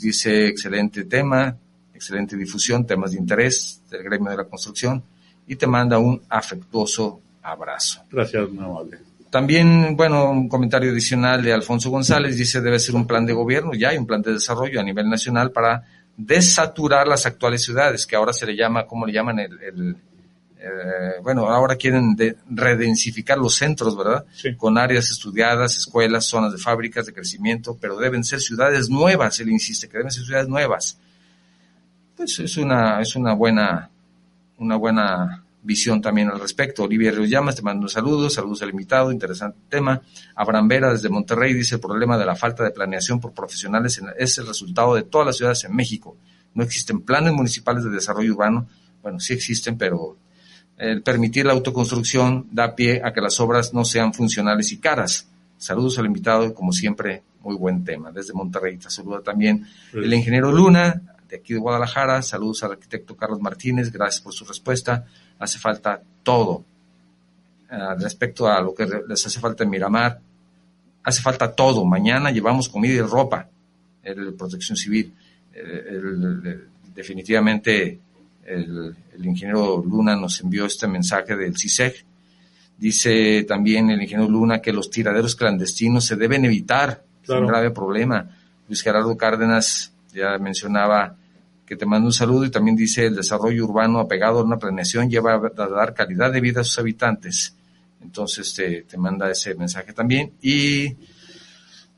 [0.00, 1.56] Dice, excelente tema,
[1.94, 5.02] excelente difusión, temas de interés del gremio de la construcción
[5.46, 8.02] y te manda un afectuoso abrazo.
[8.10, 8.98] Gracias, amable.
[9.30, 13.72] También, bueno, un comentario adicional de Alfonso González dice debe ser un plan de gobierno,
[13.72, 15.84] ya hay un plan de desarrollo a nivel nacional para
[16.16, 19.38] desaturar las actuales ciudades, que ahora se le llama, ¿cómo le llaman?
[19.38, 19.96] El,
[20.64, 22.16] eh, bueno, ahora quieren
[22.48, 24.24] redensificar los centros, ¿verdad?
[24.56, 29.50] Con áreas estudiadas, escuelas, zonas de fábricas de crecimiento, pero deben ser ciudades nuevas, él
[29.50, 30.98] insiste, que deben ser ciudades nuevas.
[32.16, 33.90] Pues es una, es una buena,
[34.58, 36.84] una buena visión también al respecto.
[36.84, 40.00] Olivia Ríos Llamas te mando saludos, saludos al invitado, interesante tema.
[40.36, 44.38] Abraham Vera desde Monterrey dice el problema de la falta de planeación por profesionales es
[44.38, 46.16] el resultado de todas las ciudades en México.
[46.54, 48.68] No existen planes municipales de desarrollo urbano.
[49.02, 50.16] Bueno, sí existen, pero
[50.82, 55.28] el permitir la autoconstrucción da pie a que las obras no sean funcionales y caras.
[55.56, 58.10] Saludos al invitado, como siempre, muy buen tema.
[58.10, 62.20] Desde Monterrey te saluda también el ingeniero Luna, de aquí de Guadalajara.
[62.22, 65.06] Saludos al arquitecto Carlos Martínez, gracias por su respuesta.
[65.38, 66.64] Hace falta todo.
[67.70, 70.18] Uh, respecto a lo que les hace falta en Miramar,
[71.04, 71.84] hace falta todo.
[71.84, 73.48] Mañana llevamos comida y ropa,
[74.02, 75.14] el protección civil.
[76.92, 78.00] definitivamente
[78.44, 82.04] el, ingeniero Luna nos envió este mensaje del CISEG.
[82.78, 87.04] Dice también el ingeniero Luna que los tiraderos clandestinos se deben evitar.
[87.22, 88.28] Es un grave problema.
[88.68, 91.16] Luis Gerardo Cárdenas ya mencionaba
[91.66, 95.08] que te manda un saludo y también dice el desarrollo urbano apegado a una planeación
[95.08, 97.54] lleva a dar calidad de vida a sus habitantes.
[98.02, 100.32] Entonces te, te manda ese mensaje también.
[100.42, 100.96] Y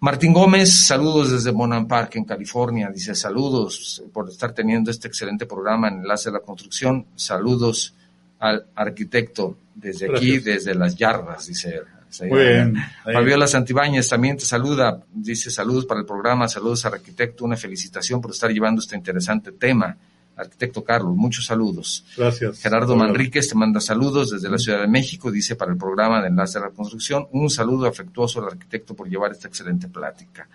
[0.05, 2.91] Martín Gómez, saludos desde Monan Park en California.
[2.93, 7.07] Dice saludos por estar teniendo este excelente programa en Enlace de la Construcción.
[7.15, 7.95] Saludos
[8.39, 11.81] al arquitecto desde aquí, desde las yardas, dice.
[12.21, 12.77] Muy bien.
[13.03, 18.21] Fabiola Santibáñez también te saluda, dice saludos para el programa, saludos al arquitecto, una felicitación
[18.21, 19.97] por estar llevando este interesante tema.
[20.37, 22.05] Arquitecto Carlos, muchos saludos.
[22.17, 22.61] Gracias.
[22.61, 26.29] Gerardo Manríquez te manda saludos desde la Ciudad de México, dice para el programa de
[26.29, 30.49] Enlace de la Construcción, un saludo afectuoso al arquitecto por llevar esta excelente plática.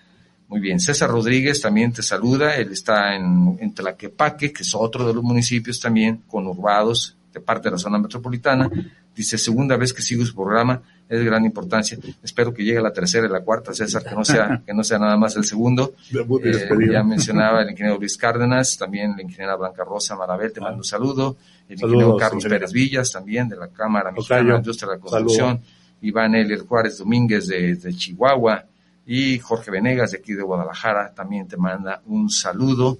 [0.49, 5.07] Muy bien, César Rodríguez también te saluda, él está en, en Tlaquepaque, que es otro
[5.07, 8.69] de los municipios también conurbados de parte de la zona metropolitana.
[9.19, 11.97] Dice, segunda vez que sigo su programa, es de gran importancia.
[12.23, 14.97] Espero que llegue la tercera y la cuarta, César, que no sea, que no sea
[14.97, 15.93] nada más el segundo.
[16.09, 20.77] Eh, ya mencionaba el ingeniero Luis Cárdenas, también la ingeniera Blanca Rosa Marabel, te mando
[20.77, 21.35] un saludo.
[21.67, 25.61] El ingeniero Carlos Pérez Villas, también de la Cámara Mexicana de Industria de la Construcción.
[26.01, 28.63] Iván Elier Juárez Domínguez de, de Chihuahua.
[29.05, 32.97] Y Jorge Venegas, de aquí de Guadalajara, también te manda un saludo.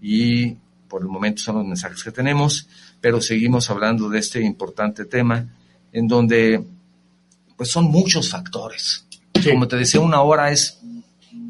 [0.00, 0.56] Y
[0.88, 2.68] por el momento son los mensajes que tenemos,
[3.02, 5.46] pero seguimos hablando de este importante tema
[5.92, 6.64] en donde
[7.56, 9.06] pues son muchos factores.
[9.44, 10.80] Como te decía, una hora es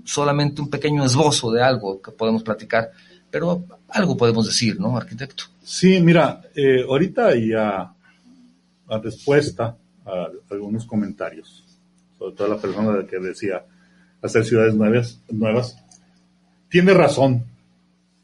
[0.05, 2.91] solamente un pequeño esbozo de algo que podemos platicar,
[3.31, 5.45] pero algo podemos decir, ¿no, arquitecto?
[5.63, 7.95] Sí, mira, eh, ahorita ya
[8.89, 11.65] a respuesta a algunos comentarios,
[12.19, 13.65] sobre todo la persona que decía
[14.23, 15.77] hacer ciudades nuevas, nuevas,
[16.71, 17.45] tiene razón.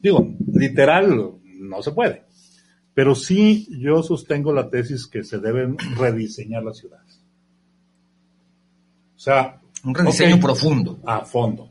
[0.01, 2.28] Digo, literal, no se puede.
[2.99, 7.21] Pero sí yo sostengo la tesis que se deben rediseñar las ciudades.
[9.15, 9.61] O sea...
[9.85, 10.99] Un rediseño profundo.
[11.07, 11.71] A fondo.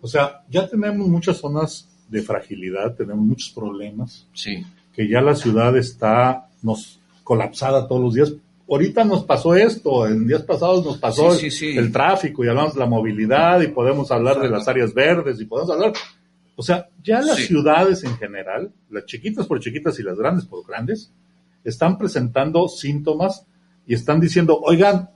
[0.00, 4.28] O sea, ya tenemos muchas zonas de fragilidad, tenemos muchos problemas.
[4.34, 4.64] Sí.
[4.94, 8.32] Que ya la ciudad está nos colapsada todos los días.
[8.70, 12.86] Ahorita nos pasó esto, en días pasados nos pasó el, tráfico y hablamos de la
[12.86, 15.92] movilidad y podemos hablar de las áreas verdes y podemos hablar.
[16.56, 20.66] O sea, ya las ciudades en general, las chiquitas por chiquitas y las grandes por
[20.66, 21.12] grandes,
[21.62, 23.46] están presentando síntomas
[23.86, 25.10] y están diciendo, oigan,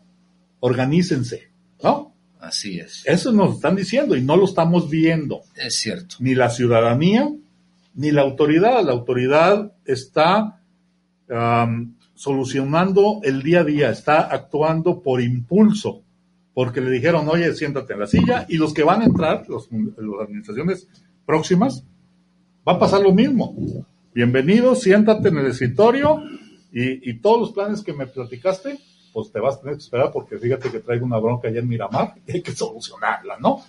[0.61, 1.51] organícense,
[1.83, 2.15] ¿no?
[2.41, 3.03] Así es.
[3.07, 5.43] Eso nos están diciendo y no lo estamos viendo.
[5.57, 6.17] Es cierto.
[6.21, 7.31] Ni la ciudadanía,
[7.95, 8.85] ni la autoridad.
[8.85, 10.61] La autoridad está
[12.15, 16.03] solucionando el día a día, está actuando por impulso,
[16.53, 19.71] porque le dijeron, oye, siéntate en la silla, y los que van a entrar, los,
[19.71, 20.89] las administraciones
[21.31, 21.85] próximas,
[22.67, 23.55] va a pasar lo mismo.
[24.13, 26.21] Bienvenido, siéntate en el escritorio
[26.73, 28.81] y, y todos los planes que me platicaste,
[29.13, 31.69] pues te vas a tener que esperar porque fíjate que traigo una bronca allá en
[31.69, 33.63] Miramar y hay que solucionarla, ¿no?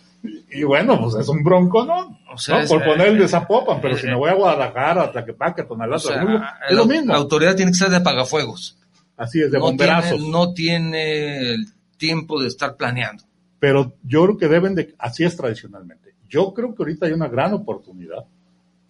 [0.52, 2.20] Y, bueno, pues es un bronco, ¿no?
[2.34, 5.62] O sea, Por poner el de Zapopan, pero si me voy a Guadalajara, a Tlaquepaque,
[5.62, 7.14] a Tonalá, es lo mismo.
[7.14, 8.78] La autoridad tiene que ser de apagafuegos.
[9.18, 10.18] Así es, de no bomberazos.
[10.18, 11.68] Tiene, no tiene el
[11.98, 13.24] tiempo de estar planeando.
[13.60, 16.11] Pero yo creo que deben de, así es tradicionalmente.
[16.32, 18.26] Yo creo que ahorita hay una gran oportunidad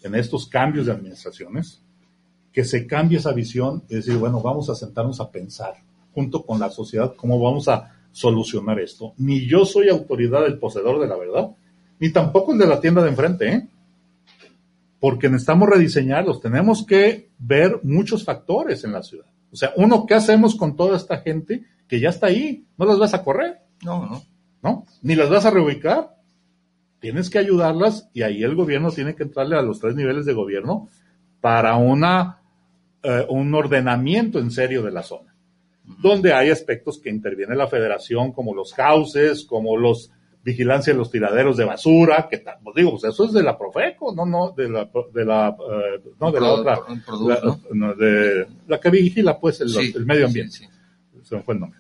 [0.03, 1.81] en estos cambios de administraciones,
[2.53, 5.73] que se cambie esa visión y decir, bueno, vamos a sentarnos a pensar
[6.13, 9.13] junto con la sociedad cómo vamos a solucionar esto.
[9.17, 11.49] Ni yo soy autoridad del poseedor de la verdad,
[11.99, 13.67] ni tampoco el de la tienda de enfrente, ¿eh?
[14.99, 19.25] porque necesitamos rediseñarlos, tenemos que ver muchos factores en la ciudad.
[19.51, 22.65] O sea, uno, ¿qué hacemos con toda esta gente que ya está ahí?
[22.77, 23.61] ¿No las vas a correr?
[23.83, 24.21] No, no.
[24.61, 24.85] ¿No?
[25.01, 26.15] Ni las vas a reubicar.
[27.01, 30.33] Tienes que ayudarlas y ahí el gobierno tiene que entrarle a los tres niveles de
[30.33, 30.87] gobierno
[31.41, 32.37] para una,
[33.01, 35.35] eh, un ordenamiento en serio de la zona,
[35.83, 40.11] donde hay aspectos que interviene la federación, como los cauces, como los
[40.43, 44.13] vigilancia de los tiraderos de basura, que pues digo, pues eso es de la Profeco,
[44.13, 46.79] no, no, de la, de la, eh, no, de la otra,
[47.73, 50.57] la, de la que vigila pues el, medio ambiente.
[50.57, 50.67] Sí,
[51.23, 51.79] Se me fue el nombre.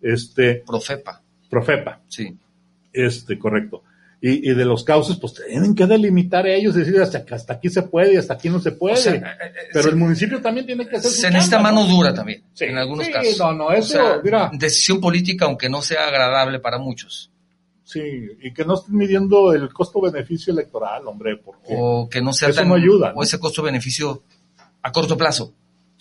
[0.00, 0.62] Este.
[0.66, 1.22] Profepa.
[1.48, 2.00] Profepa.
[2.08, 2.36] Sí.
[2.92, 3.82] Este, correcto.
[4.26, 7.68] Y, y, de los cauces, pues tienen que delimitar a ellos, decir hasta, hasta aquí
[7.68, 9.16] se puede y hasta aquí no se puede.
[9.16, 12.78] Eh, eh, Pero el municipio también tiene que hacer Se necesita mano dura también, en
[12.78, 13.38] algunos casos.
[13.38, 14.50] No, no, eso, mira.
[14.54, 17.30] Decisión política, aunque no sea agradable para muchos.
[17.84, 18.00] Sí,
[18.40, 22.64] y que no estén midiendo el costo-beneficio electoral, hombre, porque o que no sea eso
[22.64, 23.12] no ayuda.
[23.14, 24.22] O ese costo-beneficio
[24.80, 25.52] a corto plazo,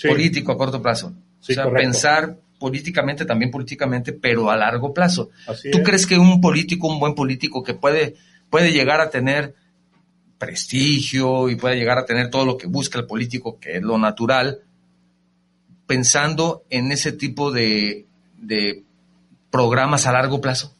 [0.02, 1.12] político a corto plazo.
[1.42, 5.30] o sea, pensar políticamente, también políticamente, pero a largo plazo.
[5.72, 8.16] ¿Tú crees que un político, un buen político que puede,
[8.50, 9.56] puede llegar a tener
[10.38, 13.98] prestigio y puede llegar a tener todo lo que busca el político, que es lo
[13.98, 14.60] natural,
[15.88, 18.84] pensando en ese tipo de, de
[19.50, 20.74] programas a largo plazo?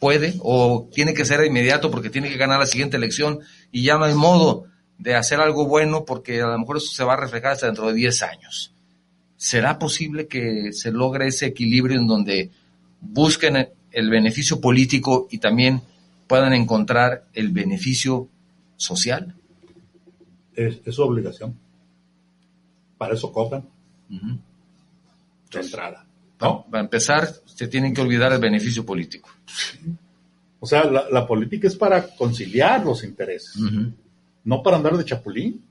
[0.00, 3.40] ¿Puede o tiene que ser inmediato porque tiene que ganar la siguiente elección
[3.72, 4.66] y ya no hay modo
[4.98, 7.86] de hacer algo bueno porque a lo mejor eso se va a reflejar hasta dentro
[7.86, 8.73] de 10 años?
[9.44, 12.50] ¿Será posible que se logre ese equilibrio en donde
[13.02, 15.82] busquen el beneficio político y también
[16.26, 18.26] puedan encontrar el beneficio
[18.78, 19.34] social?
[20.54, 21.54] Es, su obligación.
[22.96, 23.68] Para eso cobran.
[24.08, 26.06] De entrada.
[26.40, 26.64] ¿no?
[26.70, 29.28] Para empezar, se tienen que olvidar el beneficio político.
[30.58, 33.56] O sea, la, política es para conciliar los intereses,
[34.42, 35.62] no para andar de chapulín.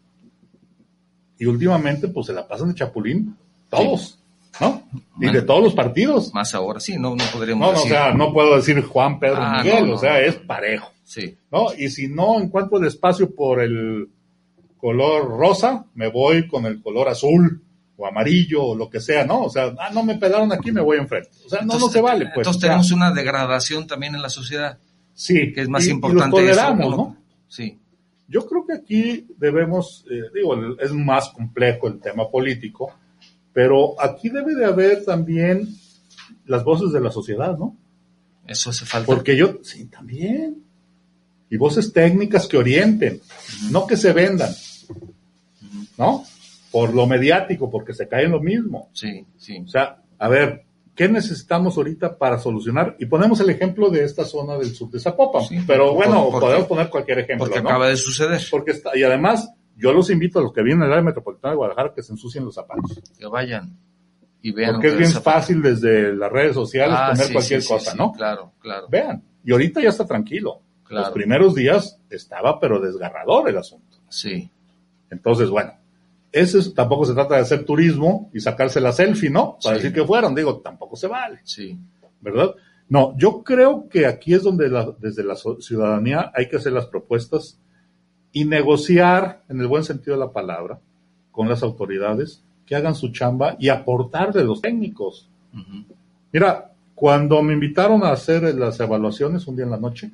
[1.40, 3.36] Y últimamente, pues se la pasan de chapulín
[3.76, 4.20] todos,
[4.60, 4.84] ¿no?
[5.20, 6.34] y de todos los partidos.
[6.34, 9.62] Más ahora, sí, no, no podríamos no, o sea, no puedo decir Juan, Pedro, ah,
[9.64, 10.92] Miguel, o sea, es parejo.
[11.04, 11.36] Sí.
[11.52, 11.68] ¿No?
[11.78, 14.10] Y si no encuentro el espacio por el
[14.78, 17.62] color rosa, me voy con el color azul
[17.96, 19.44] o amarillo o lo que sea, ¿no?
[19.44, 21.30] O sea, ah, no me pelaron aquí, me voy enfrente.
[21.46, 22.46] O sea, no, no se vale, pues.
[22.48, 24.78] Entonces tenemos una degradación también en la sociedad.
[25.14, 25.54] Sí.
[25.54, 27.18] Que es más importante y eso, ¿no?
[27.48, 27.80] Sí.
[28.28, 32.92] Yo creo que aquí debemos, eh, digo, es más complejo el tema político,
[33.54, 35.70] pero aquí debe de haber también
[36.46, 37.78] las voces de la sociedad, ¿no?
[38.48, 39.06] Eso hace falta.
[39.06, 40.64] Porque yo, sí, también.
[41.50, 43.22] Y voces técnicas que orienten,
[43.70, 44.52] no que se vendan,
[45.98, 46.26] ¿no?
[46.72, 48.90] Por lo mediático, porque se cae en lo mismo.
[48.94, 49.60] Sí, sí.
[49.64, 52.96] O sea, a ver, ¿qué necesitamos ahorita para solucionar?
[53.00, 55.44] Y ponemos el ejemplo de esta zona del sur de Zapopan.
[55.68, 57.46] pero bueno, podemos poner cualquier ejemplo.
[57.46, 58.42] Porque acaba de suceder.
[58.50, 61.58] Porque está, y además, yo los invito a los que vienen al área metropolitana de
[61.58, 63.02] Guadalajara que se ensucien los zapatos.
[63.18, 63.78] Que vayan
[64.42, 64.74] y vean.
[64.74, 68.12] Porque es bien fácil desde las redes sociales ah, poner cualquier cosa, ¿no?
[68.12, 68.88] claro, claro.
[68.90, 69.24] Vean.
[69.44, 70.62] Y ahorita ya está tranquilo.
[70.90, 73.98] Los primeros días estaba, pero desgarrador el asunto.
[74.10, 74.48] Sí.
[75.10, 75.74] Entonces, bueno,
[76.32, 79.58] ese tampoco se trata de hacer turismo y sacarse la selfie, ¿no?
[79.64, 81.40] Para decir que fueron, digo, tampoco se vale.
[81.46, 81.80] Sí.
[82.22, 82.54] ¿Verdad?
[82.90, 84.70] No, yo creo que aquí es donde
[85.00, 87.60] desde la ciudadanía hay que hacer las propuestas
[88.34, 90.80] y negociar, en el buen sentido de la palabra,
[91.32, 95.30] con las autoridades que hagan su chamba y aportar de los técnicos.
[96.32, 100.12] Mira, cuando me invitaron a hacer las evaluaciones un día en la noche,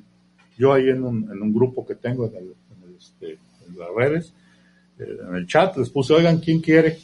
[0.58, 2.54] yo ahí en un, en un grupo que tengo en, el,
[2.98, 4.34] este, en, las redes,
[5.00, 7.00] eh, en el chat, les puse, oigan, ¿quién quiere?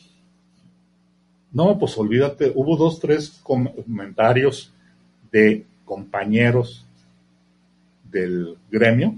[1.53, 4.73] No, pues olvídate, hubo dos, tres comentarios
[5.31, 6.85] de compañeros
[8.11, 9.15] del gremio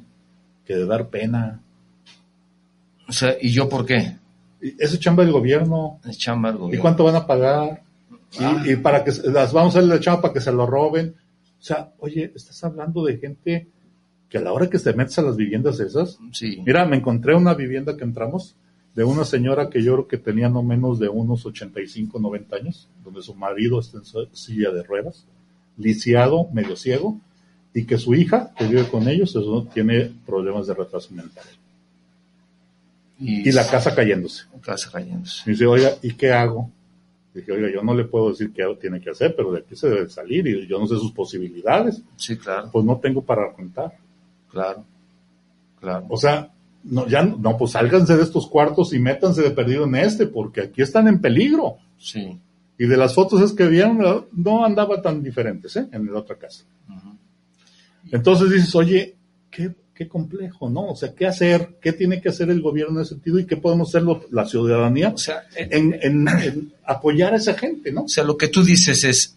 [0.66, 1.62] que de dar pena,
[3.08, 4.18] o sea, ¿y yo por qué?
[4.62, 6.00] Es chamba del gobierno.
[6.08, 6.80] Es chamba del gobierno.
[6.80, 7.84] ¿Y cuánto van a pagar?
[8.40, 8.64] Ah.
[8.66, 11.16] Y, para que las vamos a hacer la chamba para que se lo roben.
[11.60, 13.68] O sea, oye, estás hablando de gente
[14.30, 16.20] que a la hora que se metes a las viviendas esas.
[16.32, 16.62] Sí.
[16.66, 18.56] Mira, me encontré una vivienda que entramos
[18.94, 22.90] de una señora que yo creo que tenía no menos de unos 85, 90 años,
[23.04, 25.24] donde su marido está en silla de ruedas,
[25.78, 27.22] lisiado, medio ciego,
[27.76, 31.46] y que su hija, que vive con ellos, eso, tiene problemas de retraso mental.
[33.20, 34.46] Y, la casa cayéndose.
[34.62, 35.44] casa cayéndose.
[35.48, 36.72] Y dice, oiga, ¿y qué hago?
[37.34, 39.90] Dije, oiga, yo no le puedo decir qué tiene que hacer, pero de aquí se
[39.90, 42.02] debe salir y yo no sé sus posibilidades.
[42.16, 42.70] Sí, claro.
[42.72, 43.94] Pues no tengo para contar.
[44.50, 44.84] Claro,
[45.80, 46.06] claro.
[46.10, 46.52] O sea,
[46.84, 50.62] no, ya, no, pues sálganse de estos cuartos y métanse de perdido en este, porque
[50.62, 51.78] aquí están en peligro.
[51.98, 52.40] Sí.
[52.80, 55.88] Y de las fotos es que vieron, no andaba tan diferentes, ¿eh?
[55.92, 56.64] En la otra casa.
[58.12, 59.16] Entonces dices, oye,
[59.50, 60.90] ¿qué, qué complejo, ¿no?
[60.90, 61.80] O sea, ¿qué hacer?
[61.82, 63.40] ¿Qué tiene que hacer el gobierno en ese sentido?
[63.40, 68.04] ¿Y qué podemos hacer la ciudadanía o sea, en, en, apoyar a esa gente, ¿no?
[68.04, 69.36] O sea, lo que tú dices es,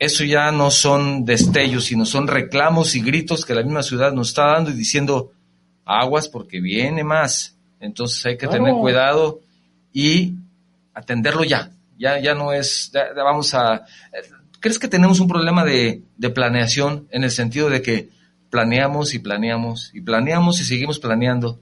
[0.00, 4.30] eso ya no son destellos, sino son reclamos y gritos que la misma ciudad nos
[4.30, 5.32] está dando y diciendo,
[5.84, 7.54] aguas porque viene más.
[7.78, 9.40] Entonces hay que tener cuidado
[9.92, 10.34] y
[10.94, 11.70] atenderlo ya.
[11.96, 13.84] Ya, ya no es, vamos a...
[14.60, 18.17] ¿Crees que tenemos un problema de, de planeación en el sentido de que
[18.50, 21.58] planeamos y planeamos y planeamos y seguimos planeando,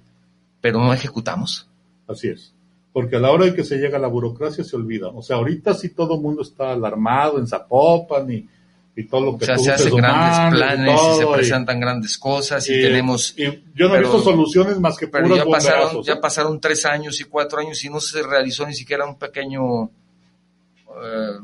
[0.61, 1.69] pero no ejecutamos.
[2.07, 2.53] Así es.
[2.93, 5.09] Porque a la hora de que se llega a la burocracia se olvida.
[5.09, 8.49] O sea, ahorita sí todo el mundo está alarmado en Zapopan y,
[8.97, 12.67] y todo lo que o sea, se hacen grandes planes y, se presentan grandes cosas
[12.71, 13.37] y, tenemos...
[13.37, 16.17] yo no he visto soluciones más que pero ya pasaron, ya ¿eh?
[16.17, 19.85] pasaron tres años y cuatro años y no se realizó ni siquiera un pequeño...
[19.85, 21.39] Eh,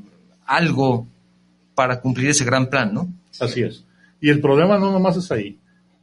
[0.47, 1.07] algo
[1.74, 3.09] para cumplir ese gran plan, ¿no?
[3.38, 3.84] Así es.
[4.23, 5.59] Y el problema no nomás es ahí.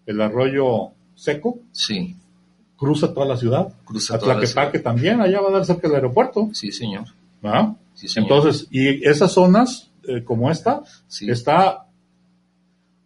[0.05, 1.59] El arroyo seco.
[1.71, 2.17] Sí.
[2.75, 3.73] Cruza toda la ciudad.
[3.85, 6.49] Cruza a Tlaquepaque también, allá va a dar cerca del aeropuerto.
[6.53, 7.05] Sí, señor.
[7.41, 7.73] ¿Ah?
[7.93, 8.29] Sí, señor.
[8.29, 10.81] Entonces, y esas zonas, eh, como esta,
[11.21, 11.85] está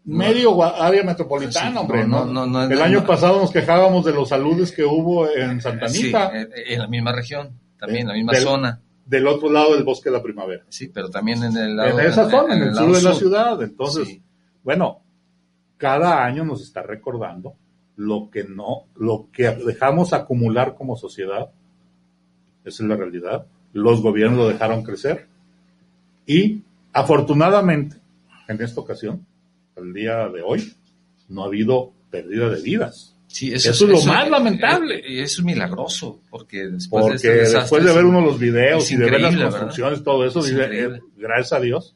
[0.04, 2.08] medio área metropolitana, hombre.
[2.08, 6.32] No, no, el año pasado nos quejábamos de los saludes que hubo en Santa Anita.
[6.32, 8.82] Sí, en la misma región, también, en la misma zona.
[9.06, 10.64] Del otro lado del bosque de la primavera.
[10.70, 12.00] Sí, pero también en el lado.
[12.00, 13.62] En esa zona, en, el, sur de la ciudad.
[13.62, 14.20] Entonces,
[14.64, 15.03] bueno,
[15.84, 17.56] cada año nos está recordando
[17.98, 21.50] lo que no, lo que dejamos acumular como sociedad,
[22.64, 25.28] esa es la realidad, los gobiernos lo dejaron crecer.
[26.26, 26.62] Y
[26.94, 27.98] afortunadamente
[28.48, 29.26] en esta ocasión,
[29.76, 30.74] el día de hoy,
[31.28, 33.18] no ha habido pérdida de vidas.
[33.28, 35.04] Sí, eso, es lo más lamentable.
[35.06, 38.90] Y eso es milagroso, porque después, porque de, después de ver uno de los videos
[38.90, 41.94] y de ver las construcciones, todo eso, dice, eh, gracias a Dios,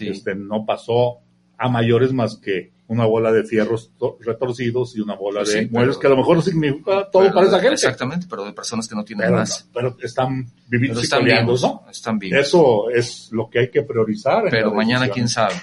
[0.00, 1.20] este, no pasó
[1.56, 3.90] a mayores más que una bola de fierros
[4.20, 7.74] retorcidos y una bola de muebles que a lo mejor significa todo para esa gente.
[7.74, 9.66] Exactamente, pero de personas que no tienen más.
[9.72, 11.84] pero están viviendo, están vivos, ¿no?
[11.90, 12.38] Están vivos.
[12.38, 14.44] Eso es lo que hay que priorizar.
[14.50, 15.54] Pero mañana quién sabe.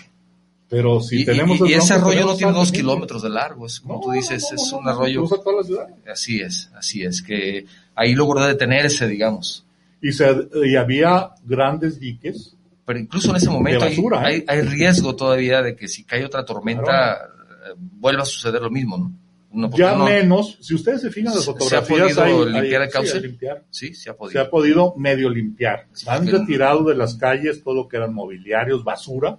[0.67, 1.59] Pero si tenemos...
[1.67, 4.87] Y, ese arroyo no tiene dos kilómetros de largo, es como tú dices, es un
[4.87, 5.23] arroyo...
[5.27, 5.87] toda la ciudad.
[6.11, 7.65] Así es, así es, que
[7.95, 9.65] ahí logró detenerse, digamos.
[10.01, 10.27] Y, se,
[10.65, 12.55] y había grandes diques
[12.89, 14.43] pero incluso en ese momento ¿eh?
[14.47, 19.13] hay, riesgo todavía de que si cae otra tormenta eh, vuelva a suceder lo mismo,
[19.51, 19.69] ¿no?
[19.77, 23.37] ya menos, si ustedes se fijan las fotografías, ¿Se ha podido limpiar el cauce?
[23.69, 24.31] Sí, se ha podido.
[24.31, 25.85] Se ha podido medio limpiar.
[26.07, 29.37] Han retirado de las calles todo lo que eran mobiliarios, basura,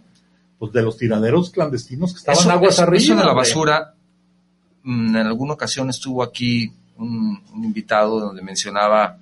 [0.57, 2.99] pues de los tiraderos clandestinos que estaban aguas arriba.
[2.99, 3.95] Eso de la basura,
[4.85, 9.19] mm, en alguna ocasión estuvo aquí un, un invitado donde mencionaba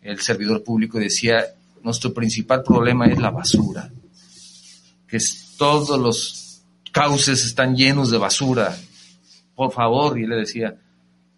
[0.00, 1.44] el servidor público y decía,
[1.84, 3.92] nuestro principal problema es la basura,
[5.06, 5.18] que
[5.58, 8.76] todos los cauces están llenos de basura.
[9.54, 10.76] Por favor, y le decía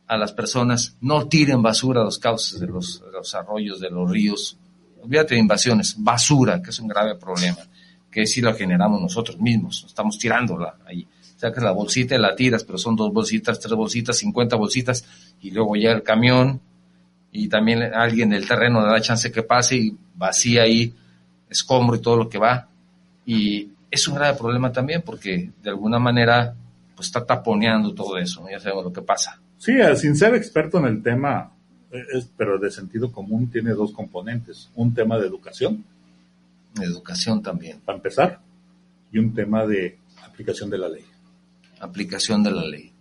[0.07, 3.03] a las personas, no tiren basura a los cauces de los,
[3.35, 4.57] arroyos, de los ríos.
[5.03, 7.59] Olvídate de invasiones, basura, que es un grave problema,
[8.11, 11.07] que si la generamos nosotros mismos, estamos tirándola ahí.
[11.37, 15.05] Sacas la bolsita y la tiras, pero son dos bolsitas, tres bolsitas, cincuenta bolsitas,
[15.41, 16.63] y luego llega el camión,
[17.37, 20.95] y también alguien del terreno le da chance que pase y vacía ahí
[21.49, 22.69] escombro y todo lo que va.
[23.25, 26.55] Y es un grave problema también porque de alguna manera
[26.95, 29.39] pues está taponeando todo eso, ya sabemos lo que pasa.
[29.59, 31.53] Sí, sin ser experto en el tema,
[31.91, 35.85] es, pero de sentido común tiene dos componentes, un tema de educación.
[36.81, 37.81] Educación también.
[37.81, 38.41] Para empezar,
[39.13, 41.05] y un tema de aplicación de la ley.
[41.81, 42.93] Aplicación de la ley.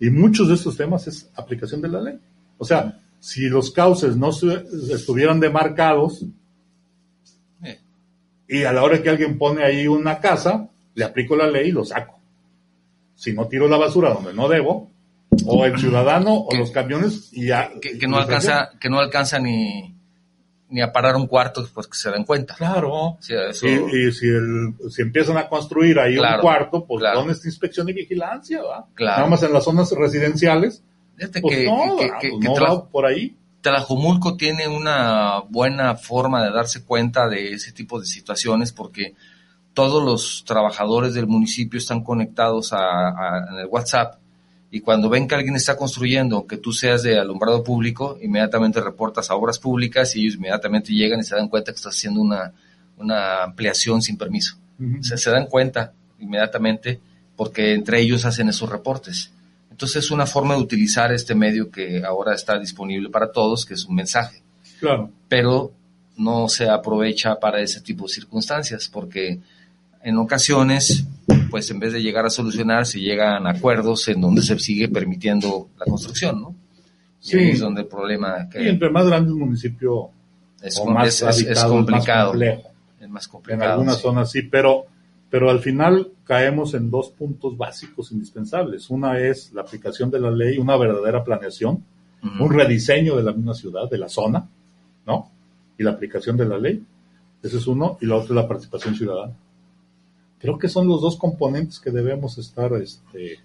[0.00, 2.18] Y muchos de estos temas es aplicación de la ley.
[2.58, 6.24] O sea, si los cauces no estuvieran demarcados,
[7.62, 7.80] eh.
[8.48, 11.72] y a la hora que alguien pone ahí una casa, le aplico la ley y
[11.72, 12.18] lo saco.
[13.14, 14.90] Si no tiro la basura donde no debo,
[15.46, 17.70] o el ciudadano o los camiones y ya.
[17.80, 19.94] Que, no alcanza, que no alcanza ni,
[20.68, 22.54] ni a parar un cuarto, pues que se den cuenta.
[22.54, 23.18] Claro.
[23.20, 24.28] y, si,
[24.90, 28.62] si empiezan a construir ahí un cuarto, pues ¿dónde está inspección y vigilancia?
[28.62, 28.86] ¿va?
[28.98, 30.82] Nada más en las zonas residenciales
[31.16, 32.60] Fíjate pues que, pues
[32.92, 33.36] por ahí.
[33.60, 39.14] Tlajomulco tiene una buena forma de darse cuenta de ese tipo de situaciones porque
[39.74, 44.18] todos los trabajadores del municipio están conectados a, en el WhatsApp
[44.70, 49.30] y cuando ven que alguien está construyendo, que tú seas de alumbrado público, inmediatamente reportas
[49.30, 52.52] a obras públicas y ellos inmediatamente llegan y se dan cuenta que estás haciendo una,
[52.98, 54.56] una ampliación sin permiso.
[55.00, 57.00] O sea, se dan cuenta inmediatamente
[57.36, 59.32] porque entre ellos hacen esos reportes.
[59.76, 63.74] Entonces es una forma de utilizar este medio que ahora está disponible para todos, que
[63.74, 64.42] es un mensaje.
[64.80, 65.10] Claro.
[65.28, 65.70] Pero
[66.16, 69.38] no se aprovecha para ese tipo de circunstancias, porque
[70.02, 71.04] en ocasiones
[71.50, 74.88] pues en vez de llegar a solucionar, se llegan a acuerdos en donde se sigue
[74.88, 76.54] permitiendo la construcción, ¿no?
[77.20, 77.38] Sí.
[77.38, 78.48] es donde el problema...
[78.48, 80.08] Que y entre más grande el municipio,
[80.62, 82.32] es, más es, complicado.
[82.98, 83.64] Es más complicado.
[83.64, 84.86] En algunas zonas sí, pero,
[85.36, 88.88] pero al final caemos en dos puntos básicos indispensables.
[88.88, 91.84] Una es la aplicación de la ley, una verdadera planeación,
[92.40, 94.48] un rediseño de la misma ciudad, de la zona,
[95.06, 95.30] ¿no?
[95.76, 96.82] Y la aplicación de la ley.
[97.42, 97.98] Ese es uno.
[98.00, 99.34] Y la otra es la participación ciudadana.
[100.40, 102.72] Creo que son los dos componentes que debemos estar.
[102.72, 103.38] Este,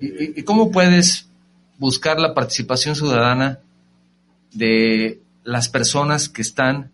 [0.00, 1.28] ¿Y, cómo puedes
[1.76, 3.58] buscar la participación ciudadana
[4.54, 6.90] de las personas que están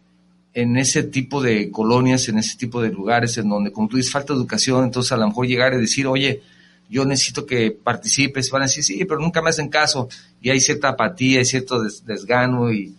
[0.55, 4.13] en ese tipo de colonias, en ese tipo de lugares en donde, como tú dices,
[4.13, 6.43] falta educación, entonces a lo mejor llegar y decir, oye,
[6.89, 10.09] yo necesito que participes, van a decir, sí, pero nunca me hacen caso,
[10.41, 12.95] y hay cierta apatía, hay cierto desgano, y,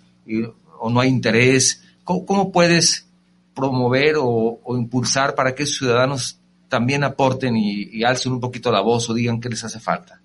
[0.80, 1.82] o no hay interés.
[2.03, 3.08] ¿Cómo, puedes
[3.56, 9.10] promover o, impulsar para que esos ciudadanos también aporten y, alcen un poquito la voz
[9.10, 10.20] o digan qué les hace falta?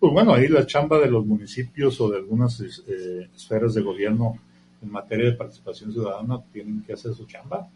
[0.00, 4.38] Pues bueno, ahí la chamba de los municipios o de algunas eh, esferas de gobierno
[4.86, 7.68] en materia de participación ciudadana tienen que hacer su chamba.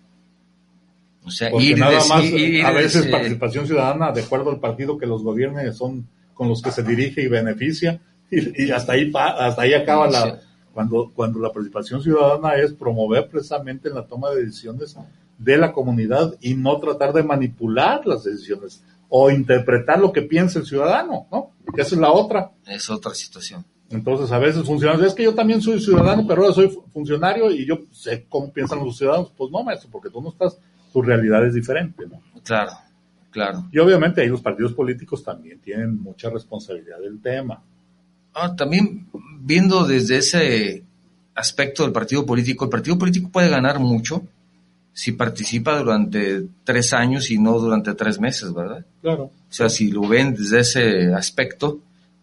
[1.25, 2.25] O sea, Porque nada más,
[2.65, 6.71] a veces participación ciudadana, de acuerdo al partido que los gobierne, son con los que
[6.71, 8.01] se dirige y beneficia,
[8.31, 10.41] y, hasta ahí hasta ahí acaba la,
[10.73, 14.97] cuando, cuando la participación ciudadana es promover precisamente en la toma de decisiones
[15.37, 20.61] de la comunidad y no tratar de manipular las decisiones o interpretar lo que piensa
[20.61, 21.51] el ciudadano, ¿no?
[21.77, 22.53] Esa es la otra.
[22.67, 23.65] Es otra situación.
[23.91, 27.67] Entonces, a veces funcionarios, es que yo también soy ciudadano, pero ahora soy funcionario y
[27.67, 29.33] yo sé cómo piensan los ciudadanos.
[29.37, 30.59] Pues no, maestro, porque tú no estás,
[30.93, 32.23] tu realidad es diferente, ¿no?
[32.45, 32.71] Claro,
[33.31, 33.69] claro.
[33.73, 37.63] Y obviamente ahí los partidos políticos también tienen mucha responsabilidad del tema.
[38.33, 39.09] Ah, también
[39.41, 40.85] viendo desde ese
[41.35, 44.23] aspecto del partido político, el partido político puede ganar mucho
[44.93, 48.85] si participa durante tres años y no durante tres meses, ¿verdad?
[49.03, 49.25] Claro.
[49.25, 51.81] O sea, si lo ven desde ese aspecto,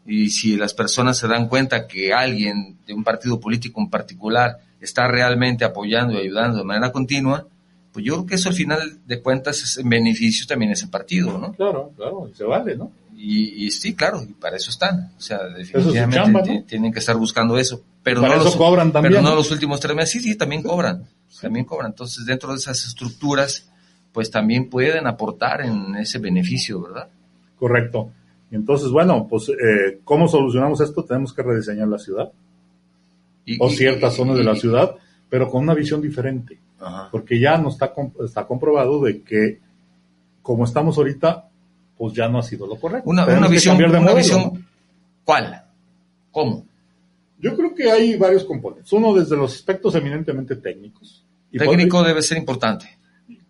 [0.07, 4.57] y si las personas se dan cuenta que alguien de un partido político en particular
[4.79, 7.45] está realmente apoyando y ayudando de manera continua,
[7.91, 11.37] pues yo creo que eso al final de cuentas es en beneficio también ese partido,
[11.37, 11.51] ¿no?
[11.53, 12.91] Claro, claro, y se vale, ¿no?
[13.19, 15.11] Y, sí, claro, y para eso están.
[15.17, 17.81] O sea, definitivamente tienen que estar buscando eso.
[18.03, 19.13] Pero no los, cobran también.
[19.13, 20.11] Pero no los últimos tres meses.
[20.11, 21.07] Sí, sí, también cobran.
[21.41, 21.91] También cobran.
[21.91, 23.71] Entonces, dentro de esas estructuras,
[24.11, 27.09] pues también pueden aportar en ese beneficio, ¿verdad?
[27.57, 28.11] Correcto.
[28.51, 31.03] Entonces, bueno, pues, eh, ¿cómo solucionamos esto?
[31.03, 32.31] Tenemos que rediseñar la ciudad
[33.59, 34.95] o ciertas zonas de la ciudad,
[35.29, 36.59] pero con una visión diferente.
[37.11, 37.93] Porque ya no está,
[38.23, 39.59] está comprobado de que,
[40.41, 41.49] como estamos ahorita,
[41.97, 43.09] pues ya no ha sido lo correcto.
[43.09, 44.65] Una, visión, una visión,
[45.23, 45.63] ¿cuál?
[46.31, 46.65] ¿Cómo?
[47.39, 48.91] Yo creo que hay varios componentes.
[48.93, 51.25] Uno desde los aspectos eminentemente técnicos.
[51.51, 52.97] Y Técnico debe ser importante.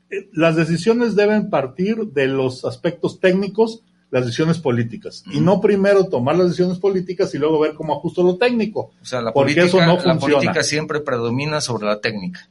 [0.10, 5.24] Eh, las decisiones deben partir de los aspectos técnicos las decisiones políticas.
[5.32, 8.92] Y no primero tomar las decisiones políticas y luego ver cómo ajusto lo técnico.
[9.02, 12.50] O sea, la, política, eso no la política siempre predomina sobre la técnica.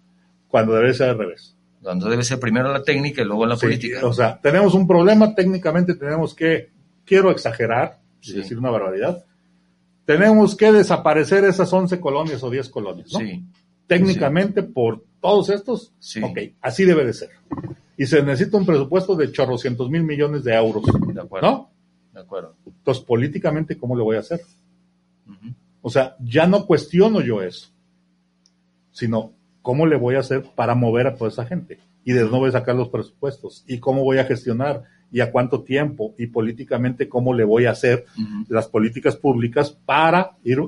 [0.49, 1.55] Cuando debe ser al revés.
[1.83, 4.05] Cuando debe ser primero la técnica y luego la política.
[4.05, 6.71] O sea, tenemos un problema, técnicamente tenemos que,
[7.05, 9.25] quiero exagerar, decir una barbaridad,
[10.05, 13.21] tenemos que desaparecer esas 11 colonias o 10 colonias, ¿no?
[13.21, 13.45] Sí.
[13.87, 15.93] Técnicamente, por todos estos,
[16.23, 17.31] ok, así debe de ser
[17.97, 20.85] y se necesita un presupuesto de chorrocientos mil millones de euros.
[20.85, 21.51] De acuerdo.
[21.51, 21.71] ¿No?
[22.13, 22.55] De acuerdo.
[22.67, 24.41] Entonces, políticamente, ¿cómo lo voy a hacer?
[25.83, 27.69] O sea, ya no cuestiono yo eso,
[28.91, 29.33] sino
[29.63, 32.49] cómo le voy a hacer para mover a toda esa gente y de dónde voy
[32.49, 37.09] a sacar los presupuestos y cómo voy a gestionar y a cuánto tiempo y políticamente
[37.09, 38.05] cómo le voy a hacer
[38.49, 40.61] las políticas públicas para ir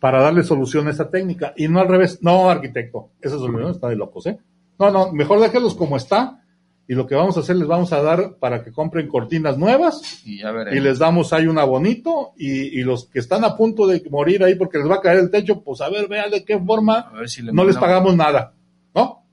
[0.00, 3.88] para darle solución a esa técnica y no al revés, no arquitecto, esa solución está
[3.88, 4.38] de locos, ¿eh?
[4.78, 6.42] No, no, mejor déjelos como está.
[6.88, 10.20] Y lo que vamos a hacer, les vamos a dar para que compren cortinas nuevas.
[10.24, 12.32] Y, ya y les damos ahí un abonito.
[12.36, 15.30] Y, los que están a punto de morir ahí porque les va a caer el
[15.30, 17.12] techo, pues a ver, vean de qué forma
[17.52, 18.54] no les pagamos nada.
[18.94, 19.24] ¿No?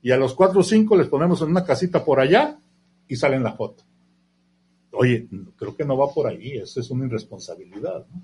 [0.00, 2.58] Y a los cuatro o cinco les ponemos en una casita por allá
[3.06, 3.84] y salen la foto.
[4.92, 6.52] Oye, creo que no va por ahí.
[6.52, 8.06] Eso es una irresponsabilidad.
[8.12, 8.22] ¿no?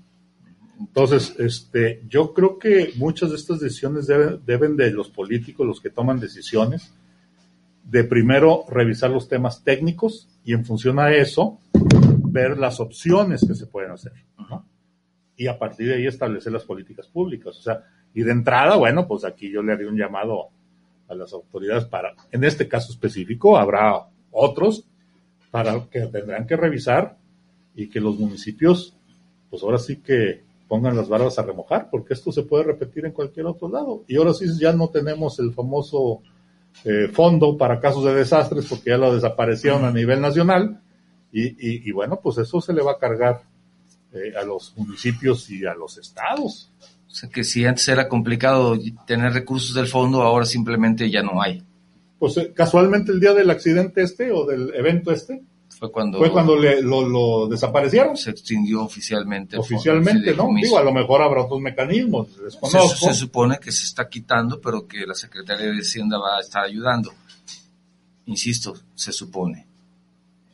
[0.87, 5.91] Entonces, este, yo creo que muchas de estas decisiones deben, de los políticos, los que
[5.91, 6.91] toman decisiones,
[7.83, 11.59] de primero revisar los temas técnicos y en función a eso
[12.23, 14.13] ver las opciones que se pueden hacer.
[15.37, 17.57] Y a partir de ahí establecer las políticas públicas.
[17.57, 20.49] O sea, y de entrada, bueno, pues aquí yo le haría un llamado
[21.07, 24.85] a las autoridades para, en este caso específico, habrá otros
[25.51, 27.17] para que tendrán que revisar
[27.75, 28.95] y que los municipios,
[29.49, 33.11] pues ahora sí que pongan las barbas a remojar, porque esto se puede repetir en
[33.11, 34.05] cualquier otro lado.
[34.07, 36.21] Y ahora sí ya no tenemos el famoso
[36.85, 40.81] eh, fondo para casos de desastres porque ya lo desaparecieron a nivel nacional
[41.29, 43.41] y, y, bueno, pues eso se le va a cargar
[44.13, 46.71] eh, a los municipios y a los estados.
[47.05, 51.41] O sea que si antes era complicado tener recursos del fondo, ahora simplemente ya no
[51.41, 51.61] hay.
[52.17, 55.43] Pues eh, casualmente el día del accidente este o del evento este,
[55.81, 58.15] fue cuando, fue cuando lo, desaparecieron.
[58.15, 59.57] Se extinguió oficialmente.
[59.57, 60.47] Oficialmente, ¿no?
[60.53, 63.07] Digo, a lo mejor habrá otros mecanismos, desconozco.
[63.07, 66.63] Se, supone que se está quitando, pero que la Secretaría de Hacienda va a estar
[66.63, 67.11] ayudando.
[68.27, 69.65] Insisto, se supone.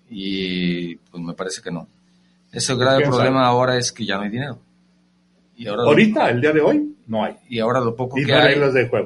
[0.09, 1.89] Y pues me parece que no.
[2.49, 4.59] Ese grave problema ahora es que ya no hay dinero.
[5.57, 7.36] Y ahora Ahorita, el día de hoy, no hay.
[7.49, 8.55] Y ahora lo poco que hay.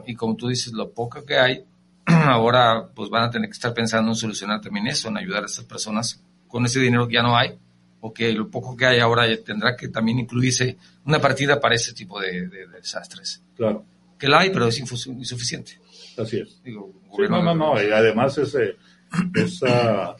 [0.05, 1.65] Y como tú dices, lo poco que hay
[2.29, 5.45] ahora pues van a tener que estar pensando en solucionar también eso, en ayudar a
[5.45, 7.57] estas personas con ese dinero que ya no hay,
[8.01, 11.93] o que lo poco que hay ahora tendrá que también incluirse una partida para ese
[11.93, 13.43] tipo de, desastres.
[13.55, 13.85] Claro.
[14.17, 15.79] Que la hay, pero es insuficiente.
[16.17, 16.61] Así es.
[16.65, 18.75] no, no, no, y además ese,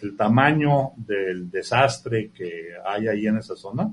[0.01, 3.91] el tamaño del desastre que hay ahí en esa zona,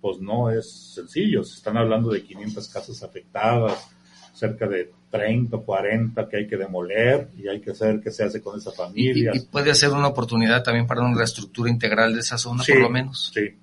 [0.00, 1.42] pues no es sencillo.
[1.44, 3.88] Se están hablando de 500 casas afectadas,
[4.32, 8.24] cerca de 30 o 40 que hay que demoler y hay que saber qué se
[8.24, 9.32] hace con esa familia.
[9.34, 12.90] Y, puede ser una oportunidad también para una reestructura integral de esa zona, por lo
[12.90, 13.32] menos.
[13.34, 13.54] Sí,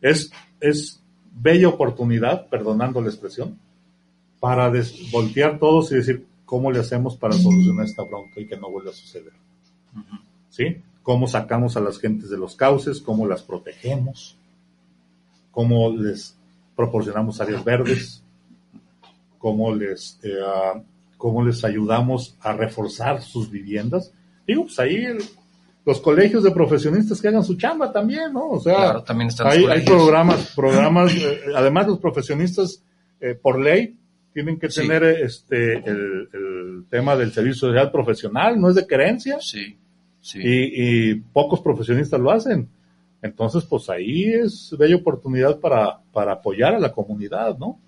[0.00, 0.30] es,
[0.60, 1.00] es
[1.34, 3.58] bella oportunidad, perdonando la expresión,
[4.40, 4.70] para
[5.10, 8.90] voltear todos y decir cómo le hacemos para solucionar esta bronca y que no vuelva
[8.90, 9.32] a suceder.
[10.50, 10.82] ¿Sí?
[11.02, 14.36] Cómo sacamos a las gentes de los cauces, cómo las protegemos,
[15.50, 16.36] cómo les
[16.76, 18.21] proporcionamos áreas verdes,
[19.42, 20.38] cómo les, eh,
[21.16, 24.12] cómo les ayudamos a reforzar sus viviendas.
[24.46, 25.04] Digo, pues ahí
[25.84, 28.50] los colegios de profesionistas que hagan su chamba también, ¿no?
[28.50, 32.84] O sea, también están hay, hay, programas, programas, eh, además los profesionistas
[33.20, 33.96] eh, por ley
[34.32, 39.38] tienen que tener este el, el, tema del servicio social profesional, no es de querencia.
[39.40, 39.76] Sí,
[40.20, 40.38] sí.
[40.40, 42.68] Y, y, pocos profesionistas lo hacen.
[43.20, 47.80] Entonces, pues ahí es bella oportunidad para, para apoyar a la comunidad, ¿no?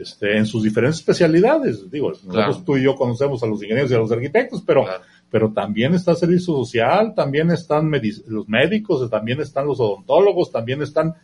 [0.00, 1.90] Este, en sus diferentes especialidades.
[1.90, 4.86] Digo, nosotros tú y yo conocemos a los ingenieros y a los arquitectos, pero,
[5.30, 7.90] pero también está el servicio social, también están
[8.26, 11.14] los médicos, también están los odontólogos, también están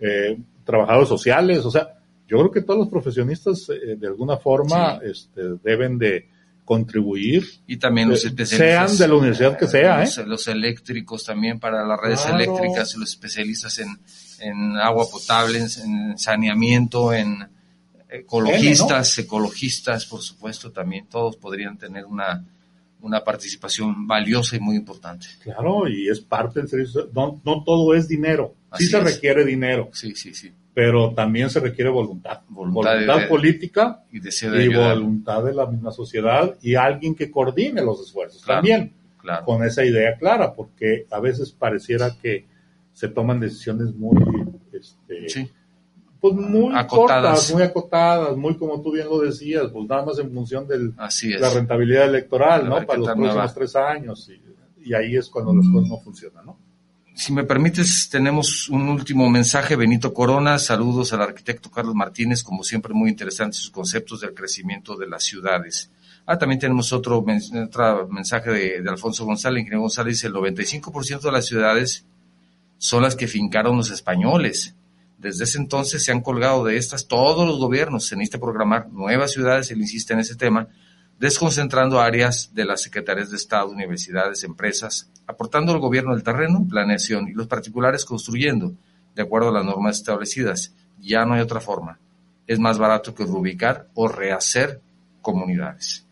[0.00, 1.64] eh, trabajadores sociales.
[1.64, 1.90] O sea,
[2.26, 6.28] yo creo que todos los profesionistas eh, de alguna forma este, deben de
[6.64, 7.44] contribuir.
[7.68, 8.90] Y también los especialistas.
[8.90, 10.08] Sean de la universidad que sea, ¿eh?
[10.26, 13.96] Los, eléctricos también para las redes eléctricas, los especialistas en,
[14.40, 17.54] en agua potable, en saneamiento, en
[18.14, 22.44] ecologistas, ecologistas, por supuesto, también todos podrían tener una,
[23.00, 25.26] una participación valiosa y muy importante.
[25.42, 27.10] Claro, y es parte del servicio.
[27.12, 28.54] No, no todo es dinero.
[28.78, 29.90] sí se requiere dinero.
[29.92, 30.52] Sí, sí, sí.
[30.72, 32.40] Pero también se requiere voluntad.
[32.48, 34.18] Voluntad, política y,
[34.74, 38.92] voluntad de la misma sociedad y alguien que coordine los esfuerzos también.
[39.18, 39.44] Claro.
[39.46, 42.46] Con esa idea clara, porque a veces pareciera que
[42.92, 44.20] se toman decisiones muy
[44.72, 45.50] este, sí
[46.24, 47.52] pues muy acotadas.
[47.52, 50.90] muy acotadas, muy como tú bien lo decías, pues nada más en función de
[51.38, 52.86] la rentabilidad electoral, ¿no?
[52.86, 54.30] Para los próximos tres años.
[54.82, 56.58] Y, ahí es cuando las cosas no funcionan, ¿no?
[57.14, 60.58] Si me permites, tenemos un último mensaje, Benito Corona.
[60.58, 65.24] Saludos al arquitecto Carlos Martínez, como siempre muy interesantes sus conceptos del crecimiento de las
[65.24, 65.90] ciudades.
[66.24, 71.32] Ah, también tenemos otro, mensaje de, de, Alfonso González, ingeniero González, dice el 95% de
[71.32, 72.06] las ciudades
[72.78, 74.74] son las que fincaron los españoles
[75.24, 78.06] desde ese entonces se han colgado de estas todos los gobiernos.
[78.06, 80.68] Se necesita programar nuevas ciudades, él insiste en ese tema,
[81.18, 87.26] desconcentrando áreas de las secretarías de Estado, universidades, empresas, aportando al gobierno el terreno, planeación
[87.26, 88.74] y los particulares construyendo,
[89.14, 90.74] de acuerdo a las normas establecidas.
[91.00, 91.98] Ya no hay otra forma.
[92.46, 94.82] Es más barato que reubicar o rehacer
[95.22, 96.06] comunidades.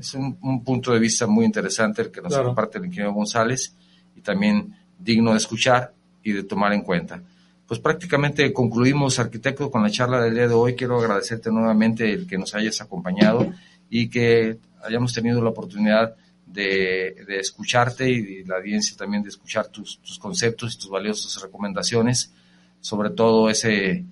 [0.00, 3.74] Es un, punto de vista muy interesante el que nos comparte el ingeniero González
[4.16, 5.92] y también digno de escuchar
[6.22, 7.22] y de tomar en cuenta
[7.68, 10.74] pues prácticamente concluimos, arquitecto, con la charla del día de hoy.
[10.74, 13.52] Quiero agradecerte nuevamente el que nos hayas acompañado
[13.90, 16.16] y que hayamos tenido la oportunidad
[16.46, 22.32] de, escucharte y la audiencia también de escuchar tus, conceptos y tus valiosas recomendaciones,
[22.80, 24.02] sobre todo ese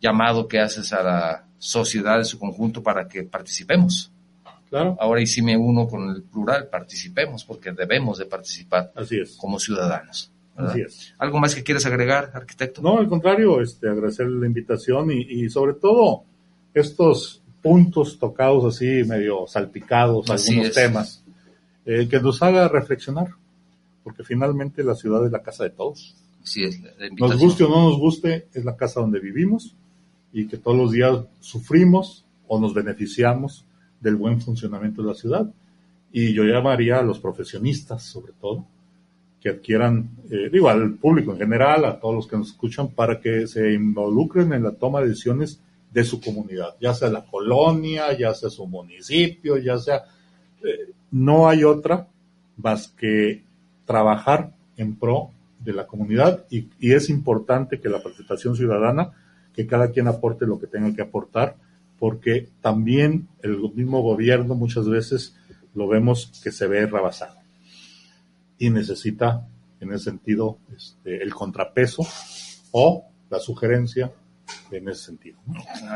[0.00, 4.10] llamado que haces a la sociedad en su conjunto para que participemos.
[4.70, 4.96] Claro.
[4.98, 8.92] Ahora y sí me uno con el plural, participemos, porque debemos de participar
[9.36, 10.32] como ciudadanos.
[11.18, 12.82] ¿Algo más que quieres agregar, arquitecto?
[12.82, 16.24] No, al contrario, este, agradecer la invitación y, sobre todo
[16.74, 21.24] estos puntos tocados así, medio salpicados, algunos temas,
[21.84, 23.28] eh, que nos haga reflexionar,
[24.04, 26.16] porque finalmente la ciudad es la casa de todos.
[26.42, 26.80] Sí, es
[27.18, 29.74] nos guste o no nos guste, es la casa donde vivimos
[30.32, 33.64] y que todos los días sufrimos o nos beneficiamos
[34.00, 35.52] del buen funcionamiento de la ciudad.
[36.12, 38.66] Y yo llamaría a los profesionistas, sobre todo,
[39.40, 43.20] que adquieran, eh, digo, al público en general, a todos los que nos escuchan, para
[43.20, 45.60] que se involucren en la toma de decisiones
[45.92, 50.04] de su comunidad, ya sea la colonia, ya sea su municipio, ya sea...
[50.62, 52.08] Eh, no hay otra
[52.56, 53.42] más que
[53.86, 55.30] trabajar en pro
[55.60, 59.12] de la comunidad y, es importante que la participación ciudadana,
[59.54, 61.56] que cada quien aporte lo que tenga que aportar,
[61.98, 65.36] porque también el mismo gobierno muchas veces
[65.74, 67.37] lo vemos que se ve rebasado
[68.58, 69.46] y necesita
[69.80, 72.06] en ese sentido este, el contrapeso
[72.72, 74.12] o la sugerencia
[74.70, 75.38] en ese sentido.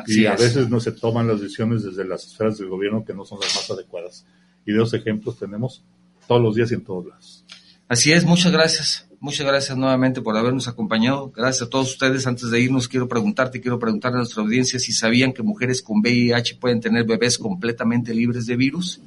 [0.07, 3.25] Y a veces no se toman las decisiones desde las esferas del gobierno que no
[3.25, 4.27] son las más adecuadas.
[4.65, 5.85] Y de los ejemplos tenemos
[6.27, 7.45] todos los días y en todos lados.
[7.89, 9.09] Así es, muchas gracias.
[9.21, 11.31] Muchas gracias nuevamente por habernos acompañado.
[11.31, 12.27] Gracias a todos ustedes.
[12.27, 16.01] Antes de irnos, quiero preguntarte, quiero preguntar a nuestra audiencia si sabían que mujeres con
[16.01, 19.01] VIH pueden tener bebés completamente libres de virus.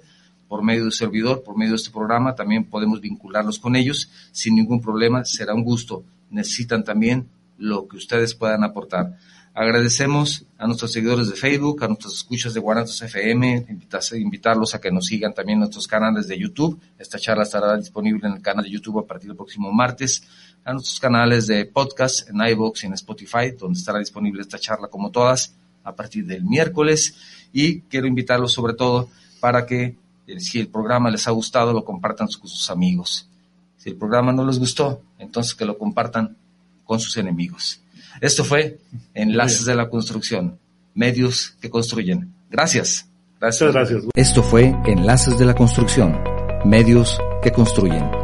[0.52, 4.54] por medio del servidor, por medio de este programa, también podemos vincularlos con ellos sin
[4.54, 6.04] ningún problema, será un gusto.
[6.28, 7.26] Necesitan también
[7.56, 9.16] lo que ustedes puedan aportar.
[9.54, 13.64] Agradecemos a nuestros seguidores de Facebook, a nuestros escuchas de Guarantos FM,
[14.12, 16.78] invitarlos a que nos sigan también nuestros canales de YouTube.
[16.98, 20.22] Esta charla estará disponible en el canal de YouTube a partir del próximo martes,
[20.66, 24.88] a nuestros canales de podcast en iVoox y en Spotify, donde estará disponible esta charla
[24.88, 27.14] como todas a partir del miércoles.
[27.54, 29.08] Y quiero invitarlos sobre todo
[29.40, 30.01] para que
[30.38, 33.28] si el programa les ha gustado, lo compartan con sus amigos.
[33.76, 36.36] Si el programa no les gustó, entonces que lo compartan
[36.84, 37.80] con sus enemigos.
[38.20, 38.78] Esto fue
[39.14, 40.58] Enlaces de la Construcción,
[40.94, 42.32] medios que construyen.
[42.50, 43.06] Gracias.
[43.40, 43.72] Gracias.
[43.72, 44.04] gracias.
[44.14, 46.16] Esto fue Enlaces de la Construcción,
[46.64, 48.21] medios que construyen.